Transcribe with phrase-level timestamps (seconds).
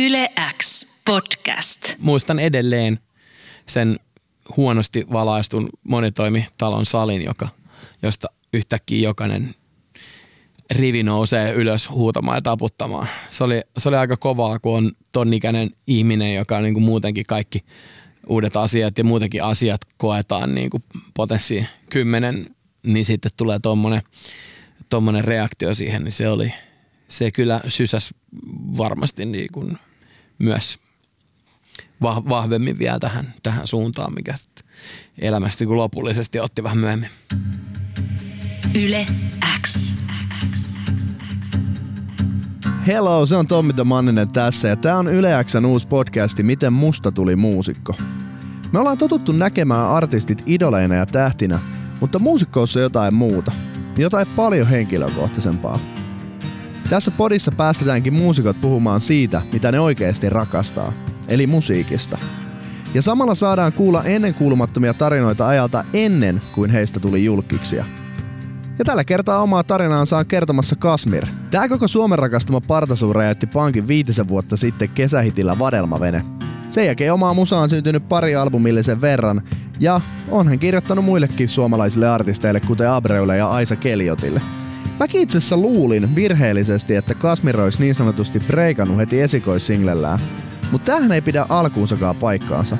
[0.00, 1.94] Yle X podcast.
[1.98, 2.98] Muistan edelleen
[3.66, 4.00] sen
[4.56, 7.48] huonosti valaistun monitoimitalon salin, joka,
[8.02, 9.54] josta yhtäkkiä jokainen
[10.70, 13.08] rivi nousee ylös huutamaan ja taputtamaan.
[13.30, 16.84] Se oli, se oli aika kovaa, kun on ton ikäinen ihminen, joka on niin kuin
[16.84, 17.64] muutenkin kaikki
[18.26, 20.82] uudet asiat ja muutenkin asiat koetaan niin kuin
[21.14, 22.46] potenssi kymmenen,
[22.82, 24.02] niin sitten tulee tuommoinen
[24.88, 26.52] tommonen reaktio siihen, niin se oli,
[27.08, 28.14] se kyllä sysäs
[28.76, 29.78] varmasti niin kuin
[30.38, 30.78] myös
[32.28, 34.64] vahvemmin vielä tähän, tähän suuntaan, mikä sitten
[35.18, 37.10] elämästä niin lopullisesti otti vähän myöhemmin.
[38.74, 39.06] Yle
[39.66, 39.92] X.
[42.86, 47.12] Hello, se on Tommi Manninen tässä ja tää on Yle Xn uusi podcasti Miten musta
[47.12, 47.94] tuli muusikko.
[48.72, 51.58] Me ollaan totuttu näkemään artistit idoleina ja tähtinä,
[52.00, 53.52] mutta muusikkous on jotain muuta.
[53.96, 55.97] Jotain paljon henkilökohtaisempaa.
[56.88, 60.92] Tässä podissa päästetäänkin muusikot puhumaan siitä, mitä ne oikeasti rakastaa,
[61.28, 62.18] eli musiikista.
[62.94, 67.84] Ja samalla saadaan kuulla ennenkuulumattomia tarinoita ajalta ennen kuin heistä tuli julkiksia–
[68.78, 71.26] ja tällä kertaa omaa tarinaansa on kertomassa Kasmir.
[71.50, 76.24] Tää koko Suomen rakastama partasuu räjäytti pankin viitisen vuotta sitten kesähitillä Vadelmavene.
[76.68, 79.42] Sen jälkeen omaa musaa on syntynyt pari albumillisen verran,
[79.80, 84.40] ja on hän kirjoittanut muillekin suomalaisille artisteille, kuten Abreulle ja Aisa Keliotille.
[84.98, 90.18] Mäkin itse asiassa luulin virheellisesti, että Kasmir olisi niin sanotusti breikannut heti esikoissinglellään,
[90.72, 92.76] mutta tähän ei pidä alkuunsakaan paikkaansa.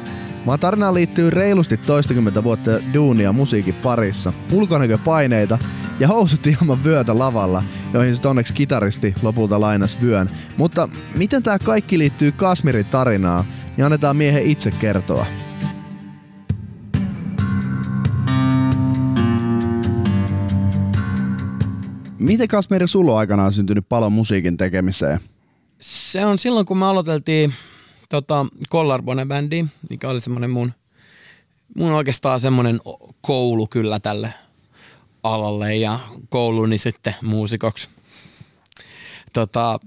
[0.47, 5.59] Vaan tarinaan liittyy reilusti toistakymmentä vuotta duunia musiikin parissa, ulkonäköpaineita
[6.01, 10.31] ja housut ilman vyötä lavalla, joihin sitten onneksi kitaristi lopulta lainas vyön.
[10.57, 13.45] Mutta miten tämä kaikki liittyy Kasmirin tarinaan,
[13.77, 15.27] niin annetaan miehen itse kertoa.
[22.29, 25.21] Miten Kasmiri sulla on aikanaan syntynyt paljon musiikin tekemiseen?
[25.81, 27.55] Se on silloin, kun me aloiteltiin
[28.09, 30.73] tota, Collarbone-bändi, mikä oli semmoinen mun,
[31.77, 32.81] mun oikeastaan semmoinen
[33.21, 34.35] koulu kyllä tälle
[35.23, 37.89] alalle ja kouluni sitten muusikoksi.
[39.33, 39.81] Tota,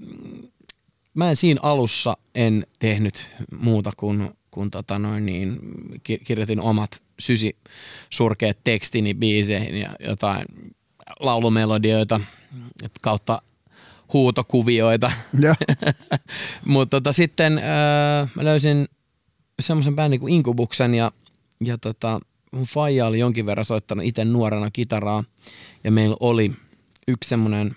[1.14, 3.28] mä en siinä alussa en tehnyt
[3.60, 5.58] muuta kuin, kuin tota noin niin,
[6.24, 7.56] kirjoitin omat sysi
[8.10, 10.46] surkeat tekstini biiseihin ja jotain
[11.20, 12.20] laulumelodioita
[13.02, 13.42] kautta
[14.12, 15.12] huutokuvioita.
[16.64, 18.88] Mutta tota, sitten äh, mä löysin
[19.60, 21.12] semmoisen bändin kuin Inkubuksen ja,
[21.64, 22.20] ja tota,
[22.52, 25.24] mun faija oli jonkin verran soittanut itse nuorena kitaraa
[25.84, 26.52] ja meillä oli
[27.08, 27.76] yksi semmoinen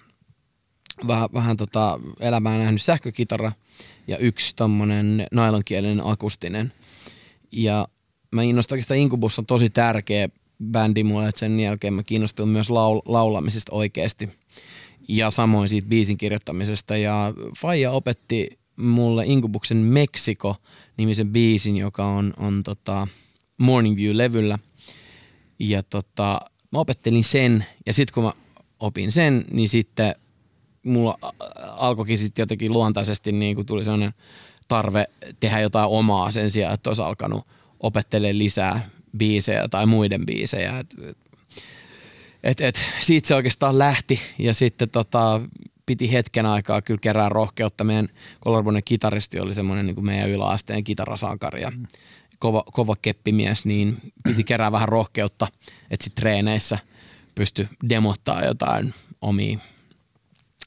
[1.08, 3.52] vähän, vähän tota elämää nähnyt sähkökitara
[4.08, 6.74] ja yksi tommonen nailonkielinen akustinen.
[7.52, 7.88] Ja
[8.32, 10.30] mä innostuin oikeastaan Inkubus on tosi tärkeä
[10.64, 14.30] bändi mulle, että sen jälkeen mä kiinnostuin myös laul- laulamisesta oikeasti
[15.08, 16.98] ja samoin siitä biisin kirjoittamisesta.
[16.98, 23.08] Ja Faija opetti mulle Inkubuksen Meksiko-nimisen biisin, joka on, on tota
[23.58, 24.60] Morning View-levyllä.
[25.60, 26.42] Ja tota,
[26.72, 28.34] mä opettelin sen, ja sitten kun mä
[28.80, 30.16] opin sen, niin sitten
[30.86, 31.18] mulla
[31.72, 34.14] alkoikin sitten jotenkin luontaisesti niin kuin tuli sellainen
[34.68, 35.06] tarve
[35.40, 37.48] tehdä jotain omaa sen sijaan, että olisi alkanut
[37.80, 40.80] opettelemaan lisää biisejä tai muiden biisejä.
[40.80, 40.96] Et,
[42.44, 45.42] et et, siitä se oikeastaan lähti ja sitten tota,
[45.86, 47.84] piti hetken aikaa kyllä kerää rohkeutta.
[47.84, 48.10] Meidän
[48.46, 51.72] Colorbonen kitaristi oli semmoinen niin kuin meidän yläasteen kitarasankari ja
[52.40, 55.48] kova, kova keppimies, niin piti kerää vähän rohkeutta,
[55.92, 56.80] että sitten treeneissä
[57.36, 59.58] pysty demottaa jotain omia,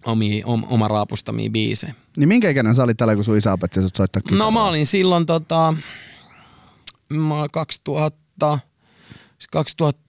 [0.04, 1.94] omia om, oma raapustamia biisejä.
[2.16, 4.38] Niin minkä ikäinen sä olit tällä, kun sun isä opetti soittaa kitaraa?
[4.38, 5.74] No mä olin silloin tota,
[7.08, 8.27] mä 2000,
[9.50, 10.08] 2000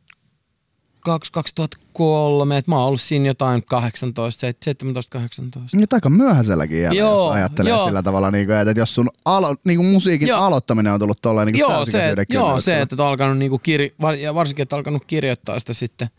[1.02, 5.78] 2003, että mä oon ollut siinä jotain 18, 17, 18.
[5.78, 7.86] Nyt aika myöhäiselläkin jälleen, joo, jos ajattelee joo.
[7.86, 10.40] sillä tavalla, niin kuin, että jos sun alo, niin kuin musiikin joo.
[10.40, 13.82] aloittaminen on tullut tuolla niin joo, se, joo, se, että on alkanut niin kuin kir,
[14.20, 16.10] ja varsinkin, että on alkanut kirjoittaa sitä sitten,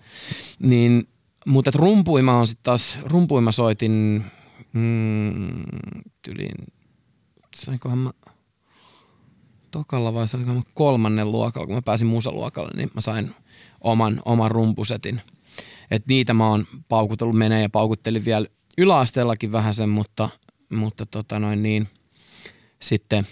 [0.58, 1.08] niin,
[1.46, 4.24] mutta rumpuima on sitten taas, rumpuima soitin
[4.72, 5.62] mm,
[6.22, 6.54] tyliin,
[7.54, 8.10] sainkohan mä
[9.70, 13.30] tokalla vai sainkohan mä kolmannen luokalla, kun mä pääsin musaluokalle, niin mä sain–
[13.80, 15.20] oman, oman rumpusetin.
[15.90, 18.46] Et niitä mä oon paukutellut menee ja paukuttelin vielä
[18.78, 20.28] yläasteellakin vähän sen, mutta,
[20.72, 21.88] mutta tota noin niin,
[22.82, 23.26] sitten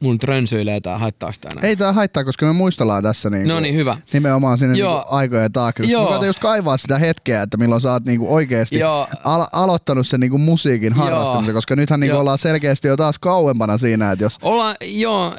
[0.00, 1.68] mun trönsyilee tää, haittaa sitä enää?
[1.68, 3.96] Ei tää haittaa, koska me muistellaan tässä niinku, no niin, hyvä.
[4.12, 5.84] nimenomaan sinne niinku aikojen taakse.
[5.84, 6.20] Joo.
[6.20, 8.82] Mä just kaivaa sitä hetkeä, että milloin sä oot niinku oikeesti
[9.24, 11.54] al- aloittanut sen niinku musiikin harrastamisen, joo.
[11.54, 14.38] koska nythän niinku ollaan selkeästi jo taas kauempana siinä, että jos...
[14.42, 15.36] Ollaan, joo,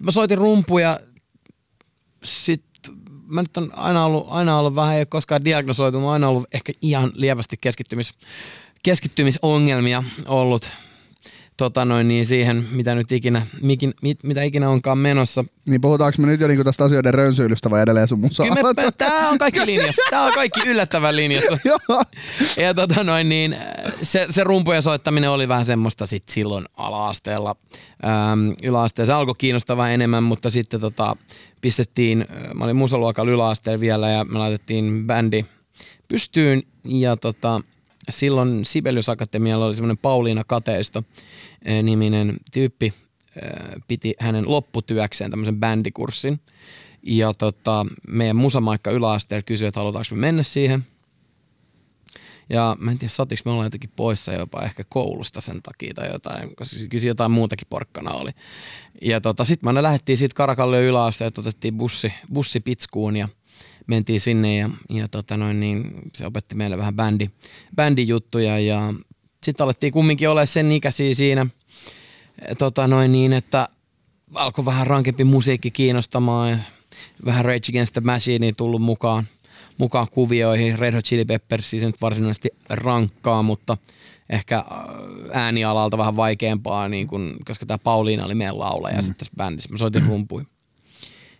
[0.00, 1.00] mä soitin rumpuja,
[2.24, 2.64] sit
[3.26, 6.28] mä nyt on aina ollut, aina ollut vähän, ei ole koskaan diagnosoitu, mä oon aina
[6.28, 8.14] ollut ehkä ihan lievästi keskittymis,
[8.82, 10.72] keskittymisongelmia ollut
[11.58, 15.44] tota noin, niin siihen, mitä nyt ikinä, mikin, mit, mitä ikinä onkaan menossa.
[15.66, 18.42] Niin puhutaanko me nyt jo niinku tästä asioiden rönsyilystä vai edelleen sun musa?
[18.42, 20.02] Kyllä me, tää on kaikki linjassa.
[20.10, 21.58] Tää on kaikki yllättävän linjassa.
[22.56, 23.56] Ja tota noin, niin
[24.02, 27.56] se, se rumpujen soittaminen oli vähän semmoista sit silloin ala-asteella.
[28.04, 31.16] Ähm, yläasteella se alkoi kiinnostavaa enemmän, mutta sitten tota,
[31.60, 35.44] pistettiin, mä olin musaluokalla yläasteella vielä ja me laitettiin bändi
[36.08, 37.60] pystyyn ja tota,
[38.08, 41.02] silloin Sibelius Akatemialla oli semmoinen Pauliina Kateisto
[41.68, 42.92] äh, niminen tyyppi,
[43.42, 46.40] äh, piti hänen lopputyökseen tämmöisen bändikurssin.
[47.02, 50.84] Ja tota, meidän musamaikka yläasteella kysyi, että halutaanko me mennä siihen.
[52.50, 56.12] Ja mä en tiedä, saatiinko me olla jotenkin poissa jopa ehkä koulusta sen takia tai
[56.12, 58.30] jotain, koska kyllä siinä jotain muutakin porkkana oli.
[59.02, 63.28] Ja tota, sitten me lähdettiin siitä Karakalle yläasteelta, otettiin bussi, bussi Pitskuun ja
[63.88, 67.30] mentiin sinne ja, ja tota noin, niin se opetti meille vähän bändi,
[67.76, 68.94] bändijuttuja ja
[69.44, 71.46] sitten alettiin kumminkin olla sen ikäisiä siinä,
[72.58, 73.68] tota noin niin, että
[74.34, 76.58] alkoi vähän rankempi musiikki kiinnostamaan ja
[77.24, 79.24] vähän Rage Against the Machine tullut mukaan,
[79.78, 80.78] mukaan kuvioihin.
[80.78, 83.76] Red Hot Chili Peppers siis nyt varsinaisesti rankkaa, mutta
[84.30, 84.64] ehkä äh,
[85.32, 89.02] äänialalta vähän vaikeampaa, niin kun, koska tämä Pauliina oli meidän laulaja mm.
[89.02, 89.70] sitten tässä bändissä.
[89.72, 90.44] Mä soitin rumpuja.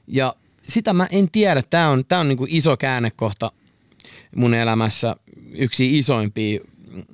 [0.07, 0.35] Ja
[0.69, 1.63] sitä mä en tiedä.
[1.71, 3.53] Tämä on, tää on niinku iso käännekohta
[4.37, 5.17] mun elämässä.
[5.53, 6.61] Yksi isoimpia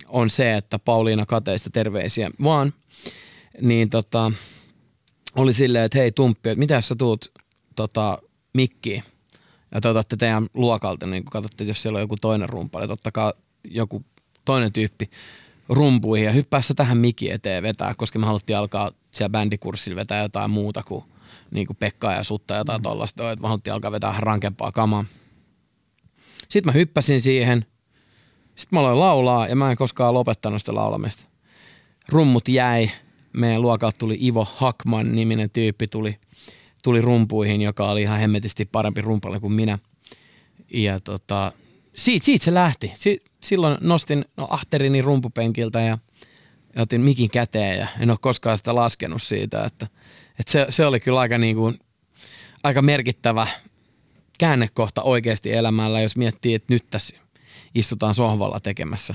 [0.09, 2.75] on se, että Pauliina Kateista terveisiä vaan,
[3.61, 4.33] niin tota,
[5.37, 7.33] oli silleen, että hei Tumppi, että mitä sä tuut
[7.77, 8.19] tota,
[8.55, 9.03] mikkiin
[9.75, 13.33] ja te otatte teidän luokalta, niin katsotte, jos siellä on joku toinen rumpali, ottakaa
[13.65, 14.05] joku
[14.45, 15.11] toinen tyyppi
[15.69, 20.51] rumpuihin ja hyppää tähän mikki eteen vetää, koska me haluttiin alkaa siellä bändikurssilla vetää jotain
[20.51, 21.05] muuta kuin,
[21.50, 22.82] niin kuin Pekka ja Sutta ja jotain mm.
[22.82, 25.05] tollasta, että me haluttiin alkaa vetää rankempaa kamaa.
[26.49, 27.67] Sitten mä hyppäsin siihen,
[28.56, 31.26] sitten mä aloin laulaa ja mä en koskaan lopettanut sitä laulamista.
[32.09, 32.91] Rummut jäi,
[33.32, 36.19] meidän luokalta tuli Ivo Hakman niminen tyyppi, tuli
[36.85, 39.79] tuli rumpuihin, joka oli ihan hemmetisti parempi rumpalle kuin minä.
[40.75, 41.53] Ja tota,
[41.94, 42.93] siitä, siitä se lähti.
[42.94, 45.99] Si, silloin nostin no, ahterini rumpupenkiltä ja,
[46.77, 49.87] ja otin mikin käteen ja en ole koskaan sitä laskenut siitä, että,
[50.39, 51.81] että se, se oli kyllä aika, niin kuin,
[52.63, 53.47] aika merkittävä
[54.39, 57.17] käännekohta oikeasti elämällä, jos miettii, että nyt tässä
[57.75, 59.15] istutaan sohvalla tekemässä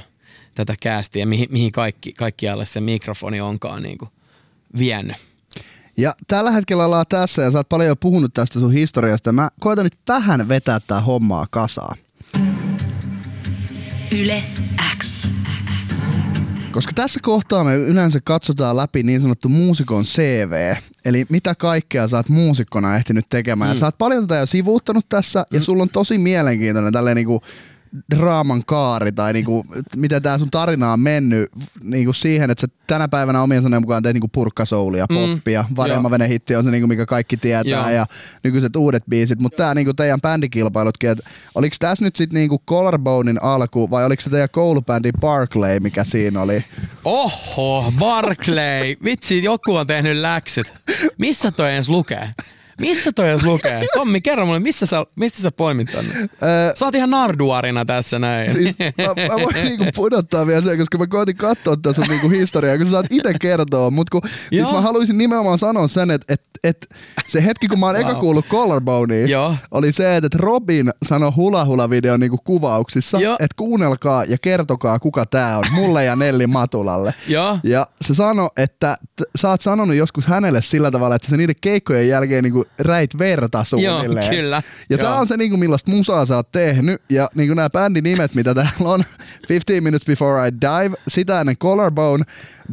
[0.56, 4.12] tätä käästiä, mihin, mihin kaikki, kaikkialle se mikrofoni onkaan niin kuin
[4.78, 5.18] vienyt.
[5.98, 9.32] Ja tällä hetkellä ollaan tässä ja sä oot paljon jo puhunut tästä sun historiasta.
[9.32, 11.98] Mä koitan nyt vähän vetää tää hommaa kasaan.
[14.12, 14.44] Yle.
[16.72, 20.76] Koska tässä kohtaa me yleensä katsotaan läpi niin sanottu muusikon CV,
[21.06, 23.76] eli mitä kaikkea sä oot muusikkona ehtinyt tekemään.
[23.76, 23.80] Mm.
[23.80, 25.58] Sä oot paljon tätä jo sivuuttanut tässä, mm.
[25.58, 27.42] ja sulla on tosi mielenkiintoinen tälleen niinku
[28.16, 29.64] draaman kaari tai niinku,
[29.96, 31.52] miten tämä sun tarina on mennyt
[31.84, 36.10] niinku siihen, että sä tänä päivänä omien sanojen mukaan teet niinku purkkasoulia, mm, poppia, Varjelma
[36.30, 37.90] hitti on se niinku, mikä kaikki tietää joo.
[37.90, 38.06] ja
[38.44, 43.44] nykyiset uudet biisit, mutta tämä niinku teidän bändikilpailutkin, että oliko tässä nyt sitten niinku Collarbonein
[43.44, 46.66] alku vai oliko se teidän koulubändi Barclay, mikä siinä oli?
[47.06, 50.74] Oho, Barclay, vitsi joku on tehnyt läksyt.
[51.18, 52.30] Missä toi edes lukee?
[52.80, 53.86] Missä toi jos lukee?
[53.94, 56.14] Tommi, kerro mulle, missä sä, mistä sä poimit tänne?
[56.20, 58.52] Öö, sä oot ihan narduarina tässä näin.
[58.52, 62.30] Siis, mä, mä voin niinku pudottaa vielä sen, koska mä koitin katsoa tätä sun niinku
[62.30, 66.34] historiaa, kun sä saat itse kertoa, mutta kun siis mä haluaisin nimenomaan sanoa sen, että
[66.34, 66.90] et, et,
[67.28, 68.10] se hetki, kun mä oon wow.
[68.10, 69.28] eka kuullut Collarbonea,
[69.72, 75.26] oli se, että Robin sanoi Hula Hula videon niinku kuvauksissa, että kuunnelkaa ja kertokaa, kuka
[75.26, 77.14] tää on, mulle ja Nelli Matulalle.
[77.28, 77.60] Joo.
[77.64, 81.56] Ja se sanoi, että t- sä oot sanonut joskus hänelle sillä tavalla, että se niiden
[81.62, 84.26] keikkojen jälkeen niinku räit verta suunnilleen.
[84.26, 84.62] Joo, kyllä.
[84.90, 87.02] Ja tää on se, niinku, millaista musaa sä oot tehnyt.
[87.10, 89.04] Ja niinku nämä bändin nimet, mitä täällä on.
[89.50, 92.24] 15 Minutes Before I Dive, sitä ennen Collarbone,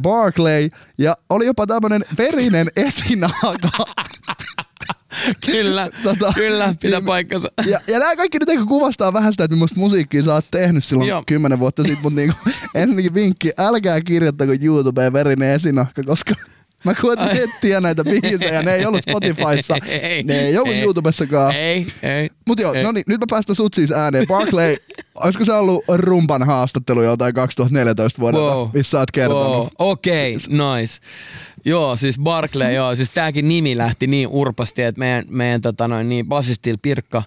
[0.01, 3.69] Barclay ja oli jopa tämmönen verinen esinaaka.
[5.51, 7.51] kyllä, tota, kyllä, pitää niin, paikkansa.
[7.65, 11.09] Ja, ja nämä kaikki nyt kuvastaa vähän sitä, että millaista musiikkia sä oot tehnyt silloin
[11.09, 11.23] Joo.
[11.27, 12.37] kymmenen vuotta sitten, mutta niinku,
[12.75, 16.33] ensinnäkin vinkki, älkää kirjoittako YouTubeen verinen esinahka, koska
[16.85, 21.55] Mä koitin etsiä näitä biisejä, ne ei ollut Spotifyssa, ei, ne ei ollut ei, YouTubessakaan.
[21.55, 22.29] Ei, ei.
[22.47, 24.27] Mut joo, no niin, nyt mä päästän sut siis ääneen.
[24.27, 24.77] Barclay,
[25.23, 28.69] olisiko se ollut rumpan haastattelu joltain 2014 vuodelta, wow.
[28.73, 29.45] missä oot kertonut?
[29.45, 29.67] Wow.
[29.79, 30.99] Okei, okay, nice.
[31.67, 36.09] Joo, siis Barclay, joo, siis tääkin nimi lähti niin urpasti, että meidän, meidän tota noin,
[36.09, 37.23] niin basistil Pirkka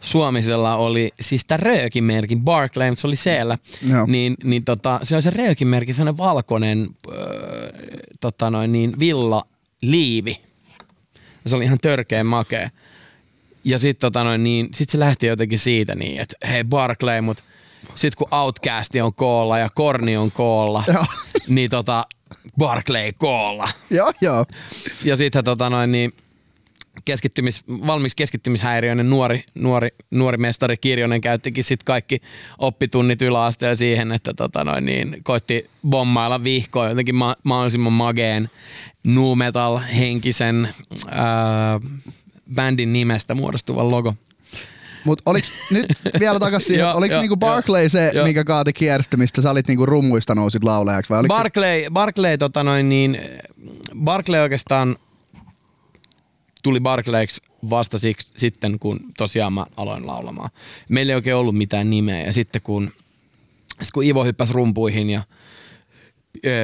[0.00, 3.58] Suomisella oli siis tämä röökimerkin, Barclay, mutta se oli siellä,
[3.88, 4.06] Joo.
[4.06, 7.14] niin, niin tota, se on se röökimerkki, sellainen valkoinen äh,
[8.20, 9.46] tota noin, niin villa
[9.82, 10.38] liivi.
[11.46, 12.70] Se oli ihan törkeä makea.
[13.64, 17.42] Ja sitten tota noin, niin, sit se lähti jotenkin siitä niin, että hei Barclay, mutta
[17.94, 20.84] sitten kun Outcast on koolla ja Korni on koolla,
[21.48, 22.06] niin tota,
[22.58, 23.68] Barclay Koolla.
[23.90, 24.46] Joo, joo.
[25.04, 26.12] Ja sitten tota noin, niin
[27.04, 32.22] keskittymis, valmis keskittymishäiriöinen nuori, nuori, nuori mestari Kirjonen käyttikin sitten kaikki
[32.58, 38.50] oppitunnit yläasteen siihen, että tota noin, niin koitti bommailla vihkoa jotenkin ma- mahdollisimman mageen
[39.04, 40.68] nu metal henkisen
[41.10, 41.80] ää,
[42.54, 44.14] bändin nimestä muodostuvan logo.
[45.06, 45.86] Mut oliks nyt
[46.20, 48.26] vielä takaisin siihen, Joo, oliks joo, niinku Barclay se, joo.
[48.26, 51.10] mikä kaati kierstä, mistä sä olit niinku rummuista nousit laulajaksi?
[51.10, 53.18] Vai oliko se- Barclay, Barclay, tota noin, niin,
[54.04, 54.96] Barclay oikeastaan
[56.62, 57.40] tuli Barclayksi
[57.70, 60.50] vasta siksi, sitten, kun tosiaan mä aloin laulamaan.
[60.88, 62.92] Meillä ei oikein ollut mitään nimeä ja sitten kun,
[63.82, 65.22] sit kun Ivo hyppäsi rumpuihin ja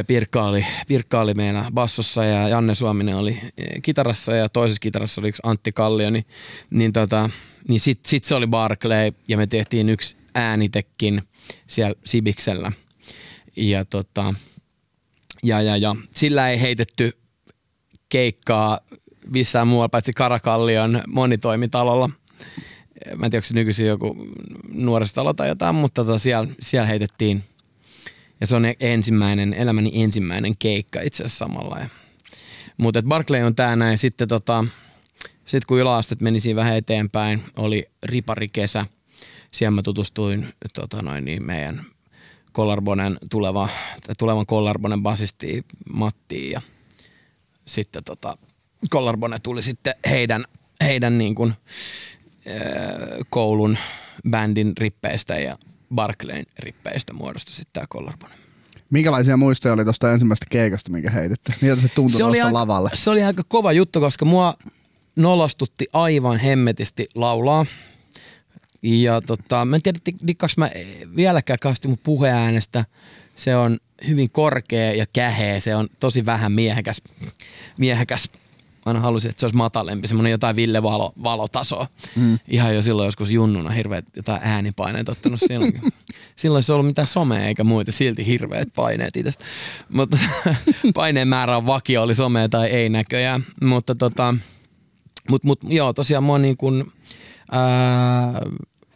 [0.06, 3.40] Pirkka oli, Pirkka oli meillä bassossa ja Janne Suominen oli
[3.82, 6.26] kitarassa ja toisessa kitarassa oli Antti Kallio, niin,
[6.70, 7.30] niin, tota,
[7.68, 11.22] niin sitten sit se oli Barclay ja me tehtiin yksi äänitekin
[11.66, 12.72] siellä Sibiksellä.
[13.56, 14.34] Ja, tota,
[15.42, 17.18] ja, ja, ja sillä ei heitetty
[18.08, 18.78] keikkaa
[19.26, 22.08] missään muualla paitsi Karakallion monitoimitalolla.
[23.16, 24.16] Mä en tiedä, onko se nykyisin joku
[24.68, 27.42] nuorisotalo tai jotain, mutta tota siellä, siellä heitettiin.
[28.40, 31.87] Ja se on e- ensimmäinen, elämäni ensimmäinen keikka itse asiassa samalla.
[32.76, 33.99] Mutta Barclay on tää näin.
[33.99, 34.64] Sitten tota,
[35.47, 38.87] sit kun yläastet meni siinä vähän eteenpäin, oli riparikesä.
[39.50, 41.85] Siellä mä tutustuin tota noin, niin meidän
[42.52, 43.68] Kollarbonen tuleva,
[44.18, 46.61] tulevan Kollarbonen basisti Mattiin ja
[47.66, 48.38] sitten tota,
[48.90, 50.45] Collarbone tuli sitten heidän,
[50.80, 51.54] heidän niin kuin,
[53.30, 53.78] koulun
[54.30, 55.59] bändin rippeistä ja
[55.95, 58.35] Barclayn rippeistä muodostui sitten tämä Collarbone.
[58.90, 61.54] Minkälaisia muistoja oli tuosta ensimmäisestä keikasta, minkä heititte?
[61.61, 62.90] Miltä se tuntui tuosta lavalle?
[62.95, 64.54] se oli aika kova juttu, koska mua
[65.16, 67.66] nolostutti aivan hemmetisti laulaa.
[68.83, 70.71] Ja tota, mä en tiedä, dikkaks mä
[71.16, 72.85] vieläkään kauheasti mun puheäänestä.
[73.37, 73.78] Se on
[74.09, 75.61] hyvin korkea ja käheä.
[75.61, 77.02] Se on tosi vähän miehekäs.
[77.78, 78.30] miehekäs.
[78.88, 81.87] Mä aina halusin, että se olisi matalempi, semmoinen jotain Ville Valo, Valotasoa.
[82.16, 82.38] Mm.
[82.49, 85.80] Ihan jo silloin joskus junnuna hirveät jotain äänipaineet ottanut silloin.
[86.37, 89.45] silloin se ollut mitään somea eikä muita, silti hirveät paineet itsestä.
[89.88, 90.18] Mutta
[90.95, 93.45] paineen määrä on vakio, oli somea tai ei näköjään.
[93.62, 94.35] Mutta tota,
[95.30, 96.92] mut, mut, joo, tosiaan mua niin kuin,
[97.52, 98.40] ää,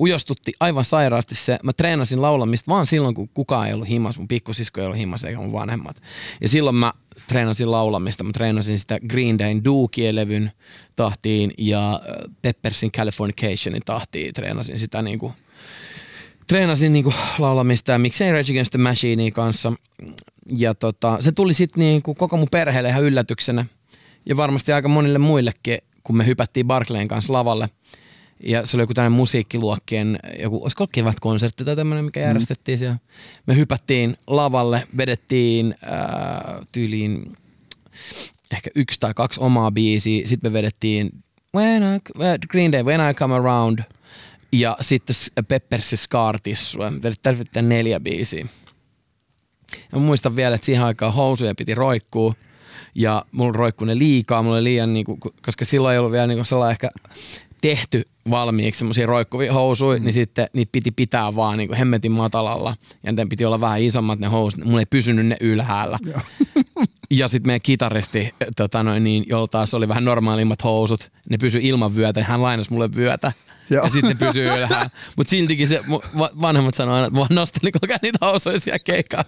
[0.00, 1.58] ujostutti aivan sairaasti se.
[1.62, 4.18] Mä treenasin laulamista vaan silloin, kun kukaan ei ollut himas.
[4.18, 6.02] Mun pikkusisko ei ollut himas eikä mun vanhemmat.
[6.40, 6.92] Ja silloin mä
[7.28, 8.24] treenasin laulamista.
[8.24, 10.50] Mä treenasin sitä Green Dayn Dookie-levyn
[10.96, 14.34] tahtiin ja äh, Peppersin Californicationin tahtiin.
[14.34, 15.32] Treenasin sitä niinku,
[16.46, 19.72] treenasin niinku laulamista ja miksei Rage Against the Machinea kanssa.
[20.56, 23.66] Ja tota, se tuli sitten niinku koko mun perheelle ihan yllätyksenä.
[24.26, 27.68] Ja varmasti aika monille muillekin, kun me hypättiin Barclayn kanssa lavalle.
[28.42, 32.96] Ja se oli joku tämmöinen musiikkiluokkien, joku, olisiko kevätkonsertti tai tämmöinen, mikä järjestettiin siellä.
[33.46, 37.36] Me hypättiin lavalle, vedettiin ää, tyyliin
[38.52, 40.26] ehkä yksi tai kaksi omaa biisiä.
[40.26, 41.10] Sitten me vedettiin
[41.56, 42.00] When I,
[42.48, 43.78] Green Day, When I Come Around
[44.52, 46.90] ja sitten Pepper's Scar Tissue.
[46.90, 48.46] Me vedettiin vedettiin neljä biisiä.
[49.92, 52.34] Ja mä muistan vielä, että siihen aikaan housuja piti roikkuu
[52.94, 56.44] ja mulla roikkuu ne liikaa, mulla oli liian, niinku, koska silloin ei ollut vielä niinku
[56.44, 56.90] sellainen ehkä
[57.62, 60.04] tehty valmiiksi semmoisia roikkuvia housuja, mm.
[60.04, 62.76] niin sitten niitä piti pitää vaan niin hemmetin matalalla.
[63.02, 64.64] Ja ne piti olla vähän isommat ne housut.
[64.64, 65.98] Mulla ei pysynyt ne ylhäällä.
[67.10, 71.68] ja sitten meidän kitaristi, tota noin, niin, jolla taas oli vähän normaalimmat housut, ne pysyi
[71.68, 73.32] ilman vyötä, niin hän lainasi mulle vyötä.
[73.70, 73.84] Joo.
[73.84, 74.90] Ja sitten ne pysyy ylhäällä.
[75.16, 75.80] Mutta siltikin se,
[76.40, 79.24] vanhemmat sanoivat aina, että vaan nosteli koko ajan niitä housuja siellä keikkaa.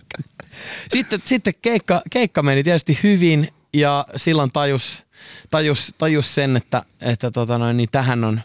[0.89, 5.04] Sitten, sitten keikka, keikka meni tietysti hyvin ja silloin tajus,
[5.51, 8.41] tajus, tajus sen, että, että tota noin, niin tähän on,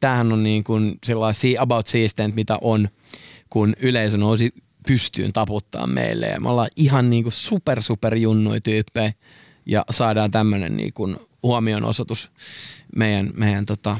[0.00, 2.88] tämähän on niin kuin sellaisia about siisteintä, mitä on,
[3.50, 4.54] kun yleisö nousi
[4.86, 6.26] pystyyn taputtaa meille.
[6.26, 9.12] Ja me ollaan ihan niin kuin super, super junnoi tyyppejä
[9.66, 12.30] ja saadaan tämmöinen niin kuin huomionosoitus
[12.96, 13.98] meidän, meidän tota,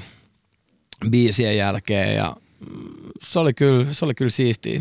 [1.10, 2.36] biisien jälkeen ja
[3.22, 4.80] se oli kyllä, se oli kyllä siistiä.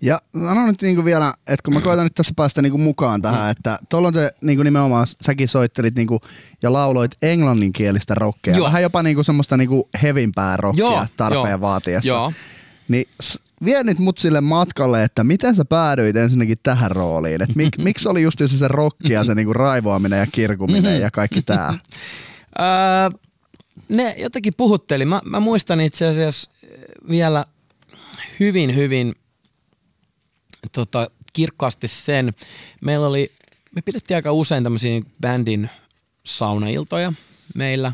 [0.00, 3.50] Ja sano nyt niinku vielä, että kun mä koitan nyt tässä päästä niinku mukaan tähän,
[3.50, 6.20] että tuolla on se niinku nimenomaan, säkin soittelit niinku,
[6.62, 8.56] ja lauloit englanninkielistä rockia.
[8.56, 8.66] Joo.
[8.66, 12.08] Vähän jopa niinku semmoista niinku hevimpää rockia Joo, tarpeen joo, vaatiessa.
[12.08, 12.32] joo.
[12.88, 13.08] Niin
[13.64, 17.42] vie nyt mut sille matkalle, että miten sä päädyit ensinnäkin tähän rooliin?
[17.42, 21.42] Et mik, miksi oli just se rocki ja se niinku raivoaminen ja kirkuminen ja kaikki
[21.42, 21.74] tää?
[23.88, 25.04] Ne jotenkin puhutteli.
[25.04, 26.50] Mä, mä muistan itse asiassa
[27.08, 27.46] vielä
[28.40, 29.14] hyvin, hyvin
[30.72, 32.34] tota, kirkkaasti sen.
[32.80, 33.32] Meillä oli,
[33.74, 35.70] me pidettiin aika usein tämmöisiä bändin
[36.26, 37.12] saunailtoja
[37.54, 37.92] meillä.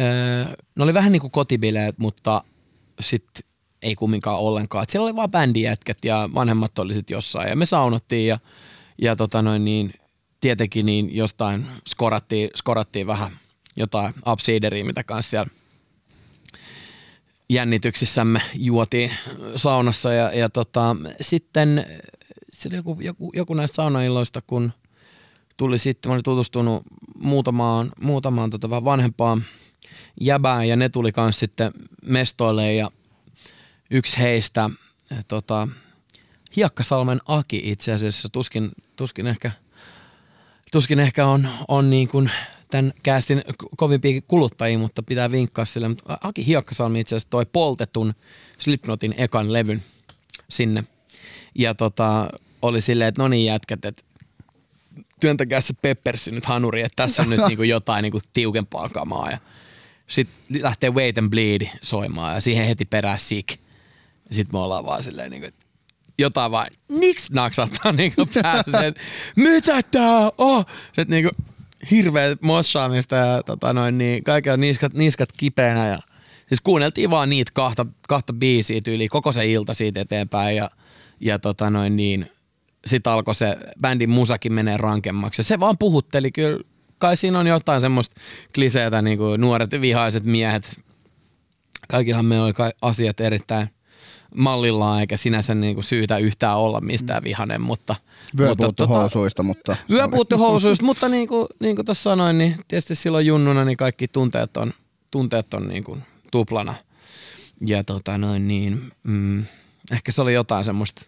[0.00, 2.44] Öö, ne oli vähän niin kuin kotibileet, mutta
[3.00, 3.50] sitten
[3.82, 4.82] ei kumminkaan ollenkaan.
[4.82, 8.38] Et siellä oli vaan bändijätkät ja vanhemmat oli sitten jossain ja me saunottiin ja,
[9.02, 9.94] ja tota noin niin,
[10.40, 13.32] tietenkin niin jostain skorattiin, skorattiin vähän
[13.76, 15.50] jotain upsideria, mitä kanssa siellä
[17.48, 19.12] jännityksissämme juotiin
[19.56, 20.12] saunassa.
[20.12, 21.86] Ja, ja tota, sitten
[22.50, 24.72] se oli joku, joku, joku näistä saunailloista, kun
[25.56, 26.82] tuli sitten, mä olin tutustunut
[27.18, 29.44] muutamaan, muutamaan tota vähän vanhempaan
[30.20, 31.72] jäbään ja ne tuli kanssa sitten
[32.04, 32.90] mestoille ja
[33.90, 34.70] yksi heistä
[35.28, 35.68] tota,
[36.56, 39.50] Hiekkasalmen Aki itse asiassa tuskin, tuskin ehkä,
[40.72, 42.30] tuskin ehkä on, on niin kuin
[42.70, 43.42] tämän käästin
[43.76, 45.88] kovimpia kuluttajia, mutta pitää vinkkaa sille.
[45.88, 48.14] Mutta Aki Hiekkasalmi itse asiassa toi poltetun
[48.58, 49.82] Slipknotin ekan levyn
[50.48, 50.84] sinne.
[51.54, 52.30] Ja tota,
[52.62, 54.02] oli silleen, että no niin jätkät, että
[55.20, 59.30] työntäkää se Peppersi nyt hanuri, että tässä on nyt niinku jotain niinku tiukempaa kamaa.
[59.30, 59.38] Ja
[60.06, 63.48] sitten lähtee Wait and Bleed soimaan ja siihen heti perään Sick.
[64.30, 65.66] Sitten me ollaan vaan silleen, niinku, että
[66.18, 69.00] jotain vaan niks naksattaa niinku päässä, että
[69.36, 70.64] mitä tää on?
[70.86, 71.30] Sitten niinku
[71.90, 75.98] hirveä mossaamista ja tota noin, niin kaikilla niskat, niskat kipeänä ja
[76.48, 80.70] siis kuunneltiin vaan niitä kahta, kahta biisiä tyyliin koko se ilta siitä eteenpäin ja,
[81.20, 82.30] ja tota noin niin,
[82.86, 85.42] sit alkoi se bändin musakin menee rankemmaksi.
[85.42, 86.58] Se vaan puhutteli kyllä,
[86.98, 88.20] kai siinä on jotain semmoista
[88.54, 90.80] kliseitä, niin kuin nuoret vihaiset miehet.
[91.88, 92.52] Kaikillahan me oli
[92.82, 93.68] asiat erittäin
[94.36, 97.96] mallillaan, eikä sinänsä niin kuin syytä yhtään olla mistään vihanen, mutta...
[98.38, 99.76] Vyö mutta, puuttu tota, housuista, mutta...
[99.90, 103.76] Vyö puuttu housuista, mutta niin kuin, niin kuin tuossa sanoin, niin tietysti silloin junnuna niin
[103.76, 104.72] kaikki tunteet on,
[105.10, 106.74] tunteet on niin kuin tuplana.
[107.66, 109.44] Ja tota noin niin, mm,
[109.92, 111.02] ehkä se oli jotain semmoista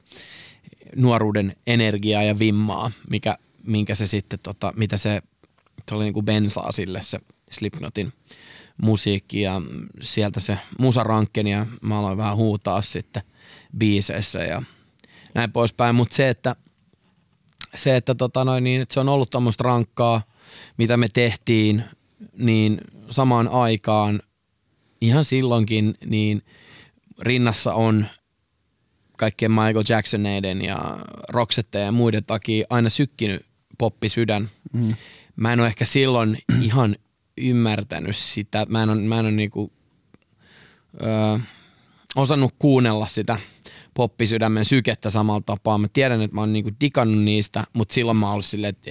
[0.97, 5.23] nuoruuden energiaa ja vimmaa, mikä, minkä se sitten, tota, mitä se,
[5.88, 7.20] se oli niin kuin bensaa sille se
[7.50, 8.12] Slipknotin
[8.82, 9.62] musiikki ja
[10.00, 13.23] sieltä se musa rankkeni ja mä aloin vähän huutaa sitten
[13.78, 14.62] biiseissä ja
[15.35, 16.56] näin poispäin, mutta se, että
[17.75, 20.23] se, että, tota noin, niin, että se on ollut tämmöistä rankkaa,
[20.76, 21.85] mitä me tehtiin,
[22.38, 22.80] niin
[23.11, 24.20] samaan aikaan
[25.00, 26.42] ihan silloinkin, niin
[27.20, 28.07] rinnassa on
[29.16, 30.98] kaikkien Michael Jacksoneiden ja
[31.29, 33.46] Roxette ja muiden takia aina sykkinyt
[33.79, 34.48] poppisydän.
[34.72, 34.94] Mm.
[35.37, 36.96] Mä en ole ehkä silloin ihan
[37.38, 38.66] ymmärtänyt sitä.
[38.68, 39.72] Mä en ole, mä en ole niinku,
[41.03, 41.40] ö,
[42.16, 43.38] osannut kuunnella sitä
[43.94, 45.79] poppisydämen sykettä samalla tapaa.
[45.79, 48.90] Mä tiedän, että mä oon niinku digannut niistä, mutta silloin mä oon silleen, että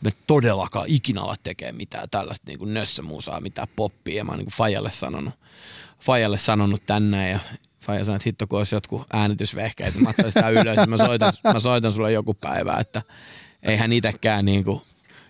[0.00, 4.16] mä todellakaan ikinä ala tekee mitään tällaista niinku nössömusaa, mitään poppia.
[4.16, 5.34] Ja mä oon niinku Fajalle sanonut,
[6.00, 7.38] Fajalle sanonut tänne ja
[7.82, 11.32] Faija sanoi, että hitto kun olisi jotkut äänitysvehkeet, mä ottaisin sitä ylös ja mä soitan,
[11.52, 13.02] mä soitan sulle joku päivä, että
[13.62, 14.82] eihän itsekään niinku,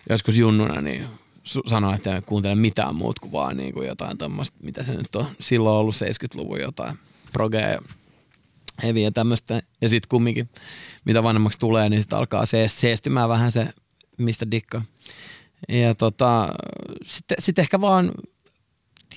[0.09, 1.07] joskus junnuna niin
[1.43, 5.15] sanoa, että en kuuntele mitään muut kuin vaan niin kuin jotain tuommoista, mitä se nyt
[5.15, 6.97] on silloin ollut 70-luvun jotain
[7.33, 7.79] progea ja
[8.81, 9.61] ja tämmöistä.
[9.81, 10.49] Ja sitten kumminkin,
[11.05, 13.73] mitä vanhemmaksi tulee, niin sitten alkaa se, seestymään vähän se,
[14.17, 14.81] mistä dikka.
[15.69, 16.49] Ja tota,
[17.05, 18.11] sitten sit ehkä vaan,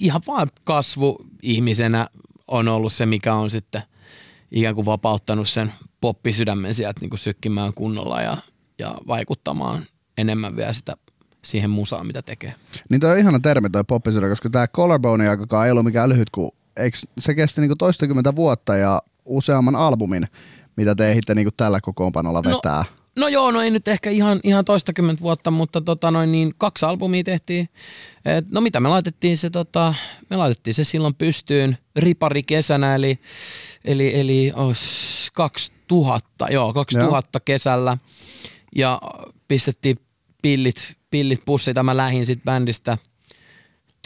[0.00, 2.08] ihan vaan kasvu ihmisenä
[2.48, 3.82] on ollut se, mikä on sitten
[4.50, 8.36] ikään kuin vapauttanut sen poppisydämen sieltä niin kuin sykkimään kunnolla ja,
[8.78, 9.86] ja vaikuttamaan
[10.18, 10.96] enemmän vielä sitä
[11.50, 12.54] siihen musaan, mitä tekee.
[12.88, 16.30] Niin toi on ihana termi toi poppisydän, koska tämä collarbone aikakaan ei ollut mikään lyhyt,
[16.30, 20.26] kun eikö, se kesti niinku toistakymmentä vuotta ja useamman albumin,
[20.76, 22.84] mitä te ehditte niinku tällä kokoonpanolla no, vetää.
[23.16, 26.54] No, no joo, no ei nyt ehkä ihan, ihan toistakymmentä vuotta, mutta tota noin, niin
[26.58, 27.68] kaksi albumia tehtiin.
[28.24, 29.94] Et, no mitä me laitettiin se, tota,
[30.30, 33.18] me laitettiin se silloin pystyyn ripari kesänä, eli,
[33.84, 34.76] eli, eli oh,
[35.34, 37.42] 2000, joo 2000 joo.
[37.44, 37.98] kesällä
[38.76, 39.00] ja
[39.48, 39.96] pistettiin
[40.42, 42.98] pillit pillit pussita, mä lähin sit bändistä